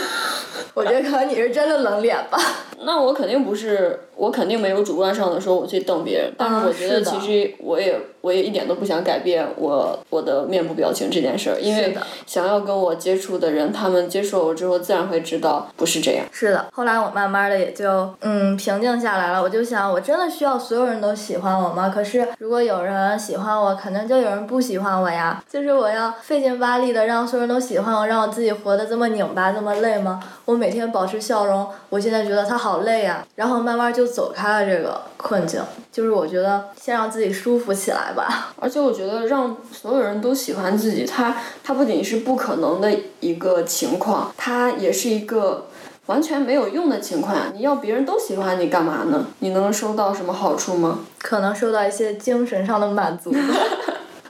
[0.75, 2.39] 我觉得可能你是真的冷脸吧。
[2.85, 6.33] 那我肯定不是，我肯定没有主观上的说我去瞪别人。
[6.37, 11.97] 但是我觉得其实我也我也一点都不想改变我我的面部表情这件事儿，因为
[12.27, 16.27] 想要跟我接触的人，他们接触我之后自然会知道不是这样。
[16.33, 19.41] 是的，后来我慢慢的也就嗯平静下来了。
[19.41, 21.89] 我就想，我真的需要所有人都喜欢我吗？
[21.95, 25.41] 可是如果有人喜欢我，肯定就有人不喜欢我呀。
[25.49, 30.21] 就是我要费劲巴力的让所有人都喜欢我，让我自己活得这么拧巴，这么累吗？
[30.45, 33.27] 我每天保持笑容，我现在觉得他好累啊。
[33.37, 38.53] 然后慢慢就走开了这个困境，就是我觉得先让自己舒服起来吧。
[38.59, 45.67] 而且我觉得让所有人都喜欢自己，他他不仅是不可能的一个情况，他也是一个
[46.07, 47.37] 完全没有用的情况。
[47.55, 49.27] 你要别人都喜欢你干嘛呢？
[49.39, 50.99] 你能收到什么好处吗？
[51.21, 53.33] 可能收到一些精神上的满足。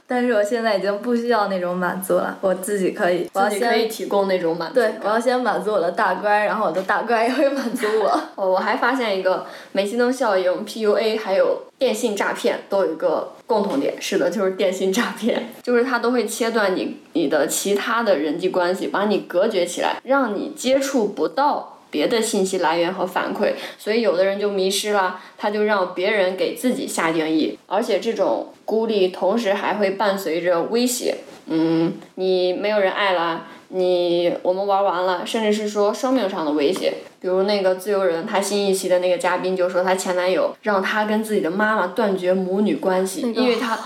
[0.05, 4.75] 但是我现在已经不需要那种满足了，我自己可以，我自己可以提供那种满足。
[4.75, 8.21] 对，我要先满足我的大乖，然后我的大乖也会满足我。
[8.35, 21.72] 哦，我还发现一个煤气灯效应、PUA 还有电信诈骗都有一个共同点，是的，就是电信诈骗，就是它都会切断你你的其他的人际关系，把你隔绝起来，让你接触不到。
[21.93, 36.91] 别的信息来源和反馈，所以有的人就迷失了，他就让别人给自己下定义，而且这种孤立同时还会伴随着威胁，嗯，你没有人爱了，你我们玩完了，甚至是说生命上的威胁，
[37.21, 43.77] 比如那个自由人，他新一期的那个嘉宾就说他前男友让他跟自己的妈妈断绝母女关系，因为他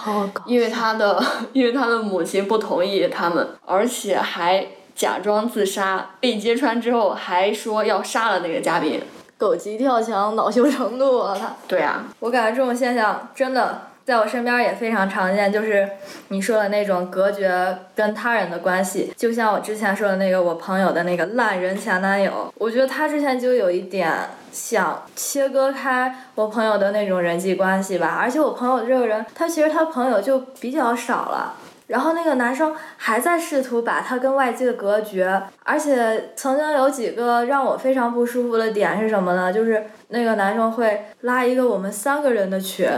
[0.46, 4.66] 因为他的 因为他的母亲不同意他们，而且还。
[4.98, 9.00] 假装自杀被揭穿之后，还说要杀了那个嘉宾。
[9.38, 11.38] 狗急跳墙、恼羞成怒了。
[11.40, 15.88] 他，对啊，我感觉这种现象真的在我身边也非常常见，就是
[16.30, 24.12] 你说的那种隔绝跟他人的关系，就像我之前说的那个我朋友的那个烂人前男友，我觉得他之前就有一点
[24.52, 31.54] 想切割开我朋友的那种人际关系吧，而且我朋友这个人，他其实他朋友就比较少了。
[31.88, 39.52] 然后那个男生还在试图把他跟外界隔绝，而且曾经有几个让我非常不舒服的点是什么呢？
[39.52, 42.90] 就是那个男生会拉一个我们三个人的群，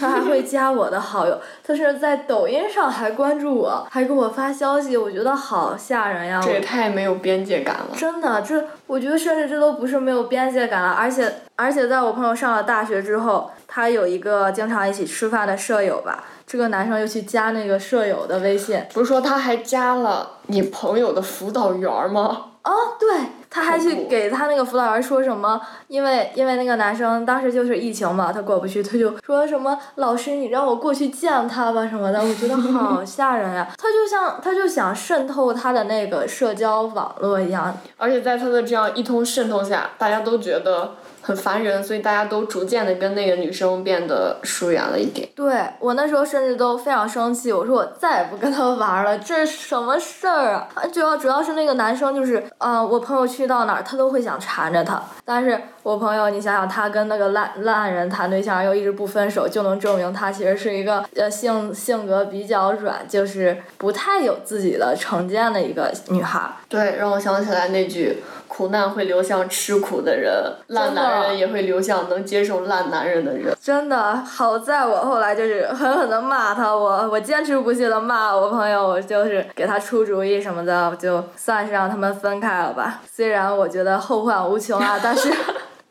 [0.00, 6.40] 他还会加我的好友，他是在抖音上还关注我，还给我发消息，我觉得好吓人呀！
[6.42, 7.88] 这也太没有边界感了。
[7.94, 16.24] 真的，这我觉得甚至这都不是没有边界感了，而且而且在我朋友上了大学之后，他有一个经常一起吃饭的舍友吧。
[16.46, 22.50] 这个男生又去加那个舍友的微信，不是说他还加了你朋友的辅导员吗？
[22.62, 23.08] 啊，对，
[23.54, 25.60] 他还去给他那个辅导员说什么？
[25.86, 33.68] 因为因为那个男生当时就是疫情嘛，他过不去，他就说什么老师你让我过去见他吧什么的，我觉得好 吓人呀！
[33.78, 40.94] 他就像他就想渗透他的那个社交网络一样，而且在他的这样一通渗透下，大家都觉得。
[41.26, 45.26] 很烦人，所以大家都逐渐的跟那个女生变得疏远了一点。
[45.34, 50.68] 对我那时候甚至都非常生气，我说我再也不跟他玩了，这是什么事儿啊？
[50.92, 54.98] 主要主要是那个男生就是，嗯，我朋友去去到哪儿，他都会想缠着他。
[55.22, 66.40] 但是我朋友，你想想，他跟那个烂烂人谈对象又一直不分手，就能证明他其实是一个呃性性格比较软，就是不太有自己的成见的一个女孩。
[66.70, 68.24] 对，让我想起来那句。
[68.46, 70.32] 苦难会流向吃苦的人，
[70.68, 73.52] 烂男人也会流向能接受烂男人的人。
[73.60, 83.00] 真的，好在我后来就是狠狠的骂他，我我坚持不懈的骂我朋友，我就是给他出主意什么的，就算是让他们分开了吧。
[83.10, 85.28] 虽然我觉得后患无穷啊，但是。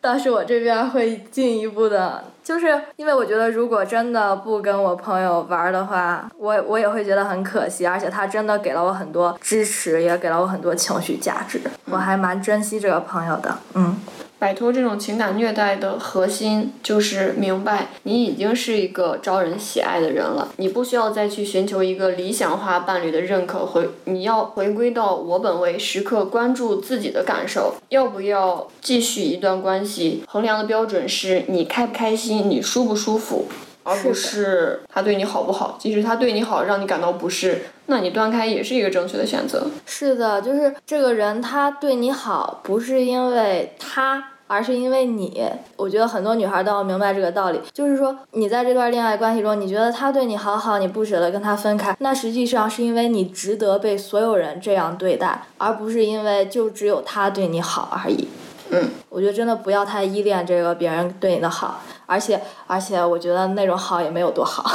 [0.04, 13.97] 但是我这边会进一步的，就是因为我觉得如果真的不跟我朋友玩的话，我我也会觉得很可惜，而且他真的给了我很多支持，也给了我很多情绪价值，我还蛮珍惜这个朋友的，嗯。
[14.44, 33.46] 摆脱这种情感虐待的核心就是明白，你已经是一个招人喜爱的人了，你不需要再去寻求一个理想化伴侣的认可，回你要回归到我本位，时刻关注自己的感受，要不要继续一段关系，衡量的标准是你开不开心，你舒不舒服，
[33.84, 35.78] 而不是他对你好不好。
[35.80, 39.68] 即使他对你好，让你感到不适，那你断开也是一个正确的选择。
[39.86, 44.32] 是的，就是这个人他对你好，不是因为他。
[44.54, 45.43] 而是因为你，
[45.76, 58.28] 我觉得很多女孩都要明白这个道理，就是说你在这段恋爱关系中，你觉得他对你好好，你不舍得跟他分开，那实际上是因为你值得被所有人这样对待，而不是因为就只有他对你好而已。
[58.70, 61.82] 嗯，我觉得真的不要太依恋这个别人对你的好。
[62.06, 64.70] 而且而且，我觉得那种好也没有多好。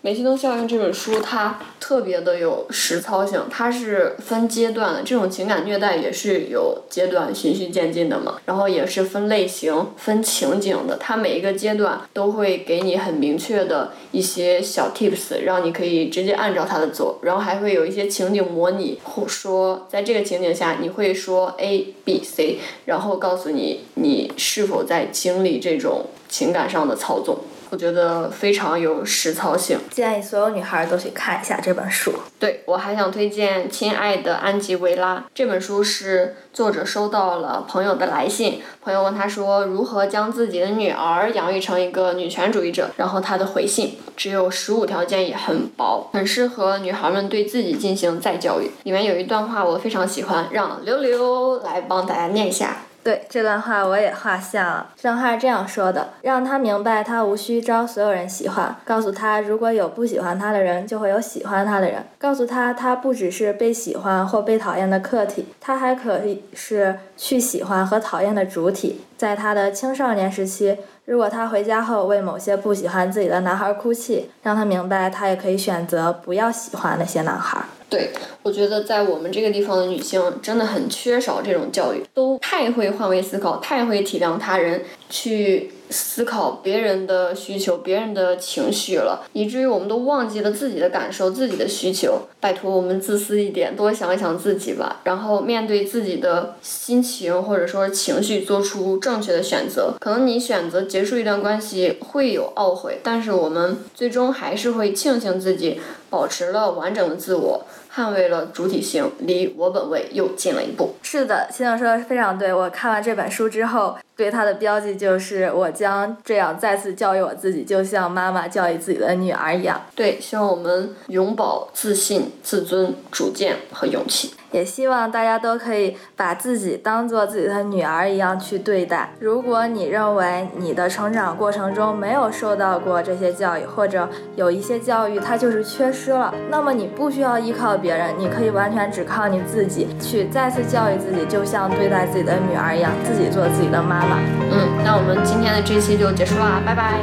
[0.00, 8.40] 美西东效应这本书它特别的有实操性，它是分阶段的，这种情感虐待也是有阶段循序渐进的嘛。
[8.46, 17.20] 然后也是分类型、分情景的，它每一个阶段都会给你很明确的一些小 tips，让你可以直接按照它的走。
[17.22, 26.06] 然后还会有一些情景模拟，或说在这个情景下你会说 A、B、C，然后告诉你你是否在经历这种。
[26.32, 27.36] 情感上的操纵，
[27.68, 32.10] 我觉得非常有实操性，建议所有女孩都去看一下这本书。
[32.38, 48.70] 对我还想推荐《亲爱的安吉维拉》这本书，是作者收到了朋友的来信，朋友问他说如何将自己的女儿养育成一个女权主义者，然后他的回信只有十五条建议，很薄，很适合女孩们对自己进行再教育。
[48.84, 52.84] 里面有一段话我非常喜欢，让溜溜来帮大家念一下。
[53.02, 54.86] 对这段话我也画像了。
[54.96, 69.04] 这段话是这样说的：让他明白，他无需招所有人喜欢；告诉他，如果有不喜欢他的人，就会有喜欢他的人；告诉他，他不只是被喜欢或被讨厌的客体，他还可以是去喜欢和讨厌的主体。
[69.16, 77.58] 在他的青少年时期，如果他回家后为某些不喜欢自己的男孩哭泣，让他明白，他也可以选择不要喜欢那些男孩。
[77.92, 78.10] 对，
[78.42, 92.22] 我觉得在我们这个地方的女性真的很缺少这种教育，都太会换位思考，太会体谅他人，去思考别人的需求、别人的情绪了，以至于我们都忘记了自己的感受、自己的需求。
[92.40, 99.92] 拜托，我们自私一点，多想一想自己吧，然后面对自己的心情或者说情绪，做出正确的选择。
[100.00, 105.78] 可能你选择结束一段关系会有懊悔，但是我们最终还是会庆幸自己
[106.08, 107.66] 保持了完整的自我。
[107.94, 110.94] 捍卫了主体性，离我本位又近了一步。
[111.02, 112.52] 是的，先生说的非常对。
[112.52, 119.82] 我看完这本书之后，对他的标记就是我将这样再次教育我自己，就像妈妈教育自己的女儿一样。
[119.94, 124.32] 对，希望我们永葆自信、自尊、主见和勇气。
[124.52, 129.14] 也希望大家都可以把自己当做自己的女儿一样去对待。
[129.18, 144.16] 如果你认为你的成长过程中没有受到过这些教育，或者有一些教育它就是缺失了，那么你不需要依靠别人，你可以完全只靠你自己去再次教育自己，就像对待自己的女儿一样，自己做自己的妈妈。
[144.52, 146.94] 嗯，那我们今天的这期就结束啦，拜拜，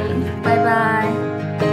[0.42, 1.69] 拜拜。